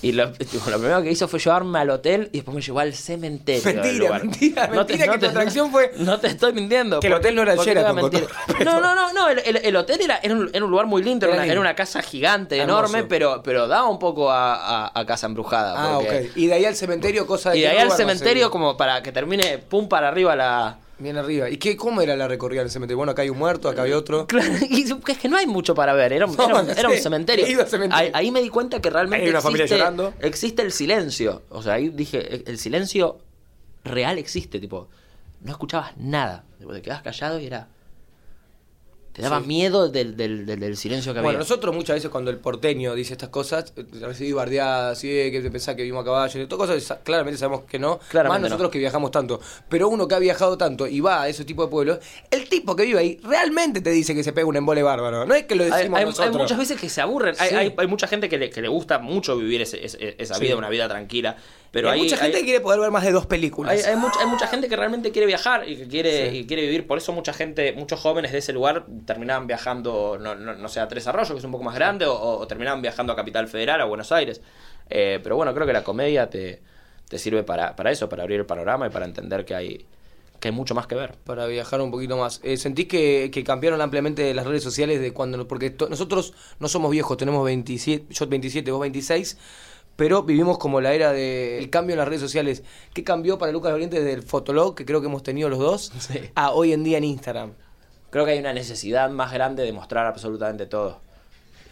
Y 0.00 0.12
lo, 0.12 0.32
tipo, 0.32 0.70
lo 0.70 0.78
primero 0.78 1.02
que 1.02 1.10
hizo 1.10 1.28
fue 1.28 1.38
llevarme 1.38 1.78
al 1.80 1.90
hotel 1.90 2.30
y 2.32 2.38
después 2.38 2.54
me 2.54 2.62
llevó 2.62 2.80
al 2.80 2.94
cementerio. 2.94 3.62
del 3.62 3.74
Mentira, 3.76 3.98
lugar. 3.98 4.22
mentira, 4.24 4.66
mentira 4.68 5.12
que 5.12 5.18
tu 5.18 5.26
atracción 5.26 5.70
fue- 5.70 5.92
No 5.98 6.18
te 6.18 6.28
estoy 6.28 6.54
mintiendo. 6.54 6.98
Que 7.00 7.08
el 7.08 7.12
hotel 7.12 7.34
no 7.34 7.42
era 7.42 7.52
el 7.52 7.56
¿por 7.56 7.66
qué 7.66 7.72
te 7.74 7.80
Sheraton, 7.80 8.10
No, 8.64 8.80
no, 8.80 8.94
no, 8.94 9.12
no. 9.12 9.28
El, 9.28 9.40
el- 9.40 9.56
el 9.66 9.76
hotel 9.76 10.00
era, 10.00 10.18
era, 10.22 10.34
un, 10.34 10.48
era 10.54 10.64
un 10.64 10.70
lugar 10.70 10.86
muy 10.86 11.02
lindo. 11.02 11.26
Era, 11.26 11.34
una, 11.34 11.42
lindo. 11.42 11.52
era 11.52 11.60
una 11.60 11.74
casa 11.74 12.00
gigante, 12.00 12.56
Hermoso. 12.56 12.78
enorme, 12.86 13.04
pero, 13.04 13.42
pero 13.42 13.68
daba 13.68 13.86
un 13.86 13.98
poco 13.98 14.30
a, 14.30 14.86
a- 14.86 14.92
a 14.98 15.04
casa 15.04 15.26
embrujada. 15.26 15.74
Ah, 15.76 15.98
porque- 15.98 16.28
ok. 16.30 16.36
Y 16.38 16.46
de 16.46 16.54
ahí 16.54 16.64
al 16.64 16.74
cementerio, 16.74 17.26
cosa 17.26 17.50
de 17.50 17.58
Y 17.58 17.60
de 17.60 17.68
ahí 17.68 17.76
al 17.76 17.88
no 17.88 17.94
cementerio 17.96 18.50
como 18.50 18.78
para 18.78 19.02
que 19.02 19.12
termine 19.12 19.58
pum 19.58 19.90
para 19.90 20.08
arriba 20.08 20.34
la... 20.34 20.78
Bien 20.98 21.16
arriba. 21.16 21.48
¿Y 21.48 21.58
qué, 21.58 21.76
cómo 21.76 22.00
era 22.02 22.16
la 22.16 22.26
recorrida 22.26 22.60
del 22.62 22.70
cementerio? 22.70 22.96
Bueno, 22.96 23.12
acá 23.12 23.22
hay 23.22 23.30
un 23.30 23.38
muerto, 23.38 23.68
acá 23.68 23.82
hay 23.82 23.92
otro. 23.92 24.26
Claro, 24.28 24.52
y 24.68 24.82
es 24.82 25.18
que 25.18 25.28
no 25.28 25.36
hay 25.36 25.46
mucho 25.46 25.74
para 25.74 25.92
ver, 25.94 26.12
era 26.12 26.26
un, 26.26 26.36
No, 26.36 26.44
era 26.44 26.60
un- 26.60 26.70
era 26.70 26.88
cementerio. 27.02 27.46
Ahí, 27.96 28.10
ahí 28.14 28.30
me 28.30 28.42
di 28.42 28.48
cuenta 28.48 28.80
que 28.80 28.90
realmente 28.90 29.24
Hay 29.24 29.30
una 29.30 29.40
familia 29.40 29.64
existe, 29.64 29.78
llorando. 29.78 30.14
existe 30.20 30.62
el 30.62 30.72
silencio. 30.72 31.42
O 31.50 31.62
sea, 31.62 31.74
ahí 31.74 31.88
dije, 31.90 32.42
el 32.50 32.58
silencio 32.58 33.18
real 33.84 34.18
existe, 34.18 34.58
tipo, 34.58 34.88
no 35.42 35.52
escuchabas 35.52 35.96
nada. 35.96 36.44
Te 36.58 36.82
quedabas 36.82 37.02
callado 37.02 37.38
y 37.38 37.46
era... 37.46 37.68
Te 39.18 39.24
daba 39.24 39.40
Sí. 39.40 39.46
miedo 39.48 39.88
del, 39.88 40.16
del, 40.16 40.46
del- 40.46 40.60
del 40.60 40.76
silencio 40.76 41.12
que 41.12 41.18
Bueno, 41.18 41.30
había. 41.30 41.38
nosotros 41.40 41.74
muchas 41.74 41.96
veces 41.96 42.08
cuando 42.08 42.30
el 42.30 42.36
porteño 42.38 42.94
dice 42.94 43.14
estas 43.14 43.30
cosas, 43.30 43.72
recibí 44.00 44.30
bardeadas, 44.30 44.96
¿sí? 45.00 45.08
que 45.08 45.40
te 45.42 45.50
pensás 45.50 45.74
que 45.74 45.82
vimos 45.82 46.02
a 46.02 46.04
caballo, 46.04 46.40
y 46.40 46.46
todas 46.46 46.68
cosas, 46.68 46.82
sa- 46.84 47.00
claramente 47.00 47.36
sabemos 47.36 47.62
que 47.64 47.80
no, 47.80 47.98
Claramente 48.10 48.42
más 48.42 48.50
nosotros 48.50 48.68
no. 48.68 48.70
que 48.70 48.78
viajamos 48.78 49.10
tanto. 49.10 49.40
Pero 49.68 49.88
uno 49.88 50.06
que 50.06 50.14
ha 50.14 50.20
viajado 50.20 50.56
tanto 50.56 50.86
y 50.86 51.00
va 51.00 51.22
a 51.22 51.28
ese 51.28 51.44
tipo 51.44 51.64
de 51.64 51.68
pueblos, 51.68 51.98
el 52.30 52.48
tipo 52.48 52.76
que 52.76 52.84
vive 52.84 53.00
ahí 53.00 53.20
realmente 53.24 53.80
te 53.80 53.90
dice 53.90 54.14
que 54.14 54.22
se 54.22 54.32
pega 54.32 54.46
un 54.46 54.54
embole 54.56 54.84
bárbaro. 54.84 55.26
No 55.26 55.34
es 55.34 55.46
que 55.46 55.56
lo 55.56 55.64
decimos 55.64 55.98
hay- 55.98 56.04
nosotros. 56.04 56.34
hay 56.36 56.40
muchas 56.40 56.58
veces 56.58 56.80
que 56.80 56.88
se 56.88 57.00
aburren. 57.00 57.34
Hay, 57.40 57.48
Sí. 57.48 57.54
hay- 57.56 57.74
hay 57.76 57.86
mucha 57.88 58.06
gente 58.06 58.28
que 58.28 58.38
le, 58.38 58.50
que 58.50 58.62
le 58.62 58.68
gusta 58.68 59.00
mucho 59.00 59.36
vivir 59.36 59.62
ese- 59.62 59.84
ese- 59.84 60.14
esa 60.16 60.34
Sí. 60.36 60.42
vida, 60.44 60.54
una 60.54 60.68
vida 60.68 60.88
tranquila. 60.88 61.36
Pero 61.70 61.90
hay 61.90 61.98
hay, 62.00 62.04
mucha 62.04 62.16
gente 62.16 62.36
hay- 62.38 62.42
que 62.42 62.46
quiere 62.46 62.60
poder 62.62 62.80
ver 62.80 62.90
más 62.90 63.04
de 63.04 63.12
dos 63.12 63.26
películas. 63.26 63.72
Hay, 63.72 63.92
hay 63.92 63.96
mucha, 63.96 64.20
hay 64.20 64.26
mucha 64.26 64.46
gente 64.46 64.68
que 64.68 64.76
realmente 64.76 65.10
quiere 65.12 65.26
viajar 65.26 65.68
y 65.68 65.76
que 65.76 65.86
quiere, 65.86 66.30
Sí. 66.30 66.36
y 66.38 66.46
quiere 66.46 66.62
vivir. 66.62 66.86
Por 66.86 66.98
eso 66.98 67.12
mucha 67.12 67.32
gente, 67.32 67.72
muchos 67.74 68.00
jóvenes 68.00 68.32
de 68.32 68.38
ese 68.38 68.52
lugar 68.52 68.86
terminaban 69.06 69.46
viajando, 69.46 70.18
no, 70.20 70.34
no, 70.34 70.54
no 70.54 70.68
sé, 70.68 70.80
a 70.80 70.88
Tres 70.88 71.06
Arroyos, 71.06 71.32
que 71.32 71.38
es 71.38 71.44
un 71.44 71.52
poco 71.52 71.64
más 71.64 71.74
grande, 71.74 72.06
o, 72.06 72.14
o 72.14 72.46
terminaban 72.46 72.80
viajando 72.80 73.12
a 73.12 73.16
Capital 73.16 73.48
Federal, 73.48 73.80
a 73.80 73.84
Buenos 73.84 74.12
Aires. 74.12 74.40
Eh, 74.90 75.20
pero 75.22 75.36
bueno, 75.36 75.52
creo 75.54 75.66
que 75.66 75.72
la 75.74 75.84
comedia 75.84 76.30
te, 76.30 76.62
te 77.08 77.18
sirve 77.18 77.42
para, 77.42 77.76
para 77.76 77.90
eso, 77.90 78.08
para 78.08 78.22
abrir 78.22 78.40
el 78.40 78.46
panorama 78.46 78.86
y 78.86 78.90
para 78.90 79.04
entender 79.04 79.44
que 79.44 79.54
hay, 79.54 79.84
que 80.40 80.48
hay 80.48 80.54
mucho 80.54 80.74
más 80.74 80.86
que 80.86 80.94
ver. 80.94 81.16
para 81.24 81.46
viajar 81.46 81.82
un 81.82 81.90
poquito 81.90 82.16
más. 82.16 82.40
Eh, 82.44 82.56
¿Sentís 82.56 82.86
que, 82.88 83.30
que 83.30 83.44
cambiaron 83.44 83.80
ampliamente 83.82 84.32
las 84.32 84.46
redes 84.46 84.62
sociales 84.62 85.00
de 85.02 85.12
cuando... 85.12 85.46
Porque 85.46 85.68
to- 85.70 85.88
nosotros 85.90 86.32
no 86.60 86.68
somos 86.68 86.90
viejos, 86.90 87.16
tenemos 87.18 87.44
27, 87.44 88.06
yo 88.08 88.26
27, 88.26 88.70
vos 88.70 88.80
26, 88.80 89.36
pero 89.98 90.22
vivimos 90.22 90.58
como 90.58 90.80
la 90.80 90.94
era 90.94 91.10
del 91.10 91.68
cambio 91.70 91.94
en 91.94 91.98
las 91.98 92.06
redes 92.06 92.20
sociales. 92.20 92.62
¿Qué 92.94 93.02
cambió 93.02 93.36
para 93.36 93.50
Lucas 93.50 93.72
Oriente 93.72 93.96
desde 93.98 94.12
el 94.12 94.22
Fotolog, 94.22 94.76
que 94.76 94.84
creo 94.84 95.00
que 95.00 95.08
hemos 95.08 95.24
tenido 95.24 95.48
los 95.48 95.58
dos, 95.58 95.90
Sí. 95.98 96.20
a 96.36 96.52
hoy 96.52 96.72
en 96.72 96.84
día 96.84 96.98
en 96.98 97.04
Instagram? 97.04 97.54
Creo 98.10 98.24
que 98.24 98.30
hay 98.30 98.38
una 98.38 98.52
necesidad 98.52 99.10
más 99.10 99.32
grande 99.32 99.64
de 99.64 99.72
mostrar 99.72 100.06
absolutamente 100.06 100.66
todo. 100.66 101.00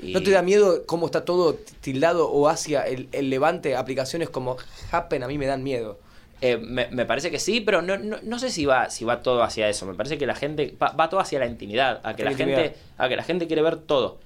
Y- 0.02 0.12
¿No 0.12 0.24
te 0.24 0.32
da 0.32 0.42
miedo 0.42 0.84
cómo 0.86 1.06
está 1.06 1.24
todo 1.24 1.54
tildado 1.80 2.28
o 2.28 2.48
hacia 2.48 2.82
el, 2.82 3.08
el 3.12 3.30
levante? 3.30 3.76
Aplicaciones 3.76 4.28
como 4.28 4.56
Happen 4.90 5.22
a 5.22 5.28
mí 5.28 5.38
me 5.38 5.46
dan 5.46 5.62
miedo. 5.62 6.00
Eh, 6.40 6.56
me, 6.58 6.88
me 6.88 7.06
parece 7.06 7.30
que 7.30 7.38
sí, 7.38 7.60
pero 7.60 7.80
no, 7.80 7.96
no, 7.96 8.16
no 8.24 8.38
sé 8.40 8.50
si 8.50 8.66
va, 8.66 8.90
si 8.90 9.04
va 9.04 9.22
todo 9.22 9.44
hacia 9.44 9.68
eso. 9.68 9.86
Me 9.86 9.94
parece 9.94 10.18
que 10.18 10.26
la 10.26 10.34
gente 10.34 10.76
va, 10.82 10.90
va 10.90 11.08
todo 11.08 11.20
hacia 11.20 11.38
la 11.38 11.46
intimidad, 11.46 12.00
a 12.02 12.16
que 12.16 12.24
La 12.24 12.34
gente, 12.34 12.74
a 12.98 13.08
que 13.08 13.14
la 13.16 13.22
gente 13.22 13.46
quiere 13.46 13.62
ver 13.62 13.76
todo. 13.76 14.18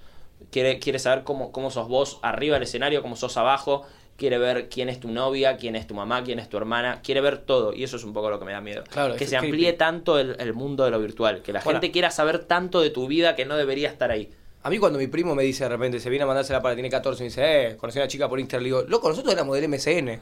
Quiere, 0.50 0.78
quiere 0.78 0.98
saber 0.98 1.24
cómo, 1.24 1.52
cómo 1.52 1.70
sos 1.70 1.88
vos 1.88 2.18
arriba 2.22 2.54
del 2.54 2.64
escenario, 2.64 3.02
cómo 3.02 3.16
sos 3.16 3.36
abajo. 3.36 3.86
Quiere 4.16 4.38
ver 4.38 4.68
quién 4.68 4.88
es 4.88 5.00
tu 5.00 5.08
novia, 5.08 5.56
quién 5.56 5.76
es 5.76 5.86
tu 5.86 5.94
mamá, 5.94 6.22
quién 6.24 6.38
es 6.38 6.48
tu 6.48 6.56
hermana. 6.56 7.00
Quiere 7.02 7.20
ver 7.20 7.38
todo. 7.38 7.72
Y 7.72 7.84
eso 7.84 7.96
es 7.96 8.04
un 8.04 8.12
poco 8.12 8.28
lo 8.30 8.38
que 8.38 8.44
me 8.44 8.52
da 8.52 8.60
miedo. 8.60 8.84
Claro, 8.90 9.14
que 9.16 9.24
se 9.24 9.36
creepy. 9.38 9.46
amplíe 9.46 9.72
tanto 9.72 10.18
el, 10.18 10.36
el 10.38 10.52
mundo 10.52 10.84
de 10.84 10.90
lo 10.90 11.00
virtual. 11.00 11.40
Que 11.42 11.52
la 11.52 11.60
gente 11.60 11.90
quiera 11.90 12.10
saber 12.10 12.40
tanto 12.44 12.80
de 12.80 12.90
tu 12.90 13.06
vida 13.06 13.34
que 13.34 13.46
no 13.46 13.56
debería 13.56 13.88
estar 13.88 14.10
ahí. 14.10 14.30
A 14.62 14.68
mí 14.68 14.78
cuando 14.78 14.98
mi 14.98 15.06
primo 15.06 15.34
me 15.34 15.42
dice 15.42 15.64
de 15.64 15.70
repente, 15.70 16.00
se 16.00 16.10
viene 16.10 16.24
a 16.24 16.26
mandársela 16.26 16.60
para, 16.60 16.74
tiene 16.74 16.90
14, 16.90 17.22
y 17.22 17.24
me 17.24 17.28
dice, 17.28 17.66
eh, 17.68 17.76
conocí 17.78 17.98
a 17.98 18.02
una 18.02 18.08
chica 18.08 18.28
por 18.28 18.38
Instagram, 18.38 18.62
le 18.62 18.68
digo, 18.68 18.82
loco, 18.82 19.08
nosotros 19.08 19.32
éramos 19.32 19.58
del 19.58 19.68
MCN. 19.68 20.20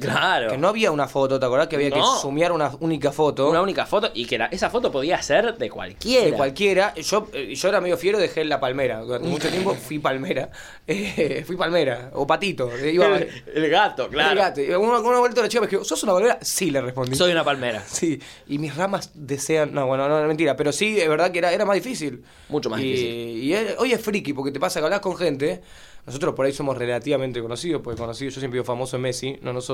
Claro. 0.00 0.50
Que 0.50 0.58
no 0.58 0.68
había 0.68 0.90
una 0.90 1.06
foto, 1.08 1.38
¿te 1.38 1.46
acordás? 1.46 1.68
Que 1.68 1.76
había 1.76 1.90
No. 1.90 1.96
que 1.96 2.20
sumear 2.20 2.52
una 2.52 2.70
única 2.80 3.12
foto. 3.12 3.50
Una 3.50 3.60
única 3.62 3.84
foto 3.86 4.10
y 4.14 4.24
que 4.26 4.38
la- 4.38 4.46
esa 4.46 4.70
foto 4.70 4.90
podía 4.90 5.20
ser 5.22 5.56
de 5.58 5.68
cualquiera. 5.70 6.24
de 6.26 6.32
cualquiera. 6.32 6.94
Yo, 6.94 7.28
eh, 7.32 7.54
yo 7.54 7.68
era 7.68 7.80
medio 7.80 7.96
fiero, 7.96 8.18
dejé 8.18 8.44
la 8.44 8.58
palmera. 8.60 9.00
Durante 9.00 9.28
mucho 9.28 9.48
tiempo 9.48 9.74
fui 9.88 9.98
palmera. 9.98 10.50
Eh, 10.86 11.42
fui 11.46 11.56
palmera. 11.56 12.10
O 12.14 12.26
patito. 12.26 12.70
El, 12.72 13.28
el 13.54 13.70
gato, 13.70 14.08
claro. 14.08 14.32
El 14.32 14.38
gato. 14.38 14.60
Y 14.60 14.70
Una, 14.72 14.98
una 15.00 15.18
vuelta 15.18 15.42
la 15.42 15.48
chica 15.48 15.60
me 15.60 15.66
dijo, 15.66 15.84
¿sos 15.84 16.02
una 16.04 16.12
palmera? 16.14 16.38
Sí, 16.42 16.70
le 16.70 16.80
respondí. 16.80 17.16
Soy 17.16 17.32
una 17.32 17.44
palmera. 17.44 17.82
Sí, 17.86 18.18
y 18.48 18.58
mis 18.58 18.74
ramas 18.76 19.10
desean. 19.14 19.72
No, 19.74 19.86
bueno, 19.86 20.08
no, 20.08 20.20
no, 20.20 20.26
mentira, 20.28 20.56
pero 20.56 20.72
sí, 20.72 20.98
es 21.00 21.08
verdad 21.08 21.30
que 21.30 21.38
era, 21.38 21.52
era 21.52 21.64
más 21.64 21.74
difícil. 21.74 22.22
Mucho 22.48 22.70
más 22.70 22.80
y, 22.80 22.84
difícil. 22.84 23.08
Y 23.44 23.54
hoy 23.78 23.92
es 23.92 24.00
friki, 24.00 24.32
porque 24.32 24.50
te 24.52 24.58
pasa 24.60 24.80
que 24.80 24.84
hablas 24.86 25.00
con 25.00 25.16
gente. 25.16 25.60
Nosotros 26.04 26.34
por 26.34 26.44
ahí 26.46 26.52
somos 26.52 26.76
relativamente 26.76 27.40
conocidos, 27.40 27.80
porque 27.80 27.96
conocidos, 28.00 28.34
yo 28.34 28.40
siempre 28.40 28.56
digo 28.56 28.64
famoso 28.64 28.96
en 28.96 29.02
Messi, 29.02 29.38
no 29.40 29.52
nosotros. 29.52 29.71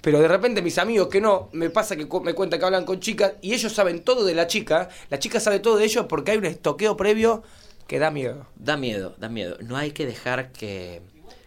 Pero 0.00 0.20
de 0.20 0.28
repente 0.28 0.62
mis 0.62 0.78
amigos 0.78 1.08
que 1.08 1.20
no, 1.20 1.48
me 1.52 1.70
pasa 1.70 1.96
que 1.96 2.06
cu- 2.06 2.20
me 2.20 2.32
cuentan 2.34 2.60
que 2.60 2.66
hablan 2.66 2.84
con 2.84 3.00
chicas 3.00 3.32
y 3.42 3.52
ellos 3.54 3.72
saben 3.72 4.04
todo 4.04 4.24
de 4.24 4.34
la 4.34 4.46
chica. 4.46 4.88
La 5.10 5.18
chica 5.18 5.40
sabe 5.40 5.58
todo 5.58 5.76
de 5.76 5.84
ellos 5.84 6.06
porque 6.08 6.30
hay 6.32 6.38
un 6.38 6.44
estoqueo 6.44 6.96
previo 6.96 7.42
que 7.88 7.98
da 7.98 8.10
miedo. 8.10 8.46
Da 8.56 8.76
miedo, 8.76 9.14
da 9.18 9.28
miedo. 9.28 9.56
No 9.60 9.76
hay 9.76 9.90
que 9.90 10.06
dejar 10.06 10.52
que, 10.52 11.02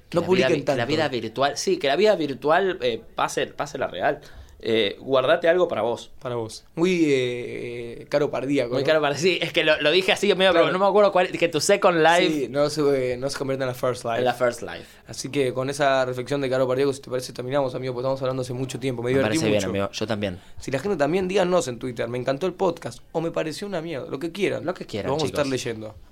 que 0.10 0.15
No 0.15 0.21
la, 0.21 0.27
publiquen 0.27 0.49
vida, 0.53 0.60
vi- 0.60 0.65
que 0.65 0.75
la 0.75 0.86
vida 0.86 1.07
virtual, 1.07 1.57
sí, 1.57 1.77
que 1.77 1.88
la 1.88 1.95
vida 1.95 2.15
virtual 2.15 2.77
eh, 2.81 3.01
pase, 3.15 3.47
pase 3.47 3.77
la 3.77 3.88
real. 3.88 4.19
Eh, 4.63 4.95
guardate 5.00 5.50
algo 5.50 5.67
para 5.67 5.82
vos. 5.82 6.12
Para 6.21 6.36
vos. 6.36 6.65
Muy 6.76 7.06
eh, 7.08 8.06
caro 8.10 8.30
pardíaco. 8.30 8.74
Muy 8.74 8.84
¿no? 8.84 8.88
caro 8.88 9.02
para 9.02 9.15
sí, 9.17 9.39
es 9.41 9.52
que 9.54 9.63
lo, 9.63 9.82
lo 9.82 9.89
dije 9.89 10.12
así, 10.12 10.28
medio, 10.36 10.52
Claro. 10.52 10.67
pero 10.67 10.71
no 10.74 10.78
me 10.78 10.86
acuerdo 10.88 11.12
cuál, 11.12 11.30
que 11.32 11.47
tu 11.47 11.60
second 11.60 11.97
life 11.97 12.28
Sí, 12.32 12.47
no 12.47 12.69
se, 12.69 13.17
no 13.17 13.30
se 13.30 13.38
convierte 13.39 13.63
en 13.63 13.69
la 13.69 13.74
first 13.74 14.04
life. 14.06 14.19
en 14.19 14.26
la 14.26 14.34
first 14.36 14.62
life. 14.62 14.86
Así 15.08 15.30
que 15.30 15.52
con 15.54 15.69
esa 15.71 16.06
reflexión 16.06 16.41
de 16.41 16.50
Caro 16.50 16.67
Pardíaco, 16.67 16.93
si 16.93 17.02
te 17.02 17.10
parece, 17.10 17.34
terminamos, 17.34 17.74
amigo, 17.74 17.93
porque 17.93 18.04
estamos 18.04 18.21
hablando 18.21 18.43
hace 18.43 18.54
mucho 18.54 18.80
tiempo. 18.80 19.02
Me 19.02 19.08
Me 19.12 19.17
divertí 19.17 19.30
parece 19.39 19.45
bien, 19.47 19.56
mucho. 19.58 19.69
amigo. 19.69 19.89
Yo 19.91 20.06
también. 20.08 20.39
Si 20.60 20.69
la 20.69 20.78
gente 20.80 20.95
también, 20.97 21.28
díganos 21.28 21.67
en 21.67 21.80
Twitter, 21.80 22.08
me 22.08 22.19
encantó 22.19 22.45
el 22.45 22.54
podcast, 22.54 23.00
o 23.13 23.21
me 23.21 23.32
pareció 23.32 23.65
una 23.65 23.82
mierda, 23.82 24.08
lo 24.10 24.19
que 24.19 24.32
quieran. 24.32 24.63
Lo 24.63 24.74
que 24.76 24.86
quieran, 24.86 25.08
Lo 25.08 25.13
vamos 25.17 25.24
chicos. 25.28 25.39
a 25.39 25.41
estar 25.41 25.52
leyendo. 25.52 25.95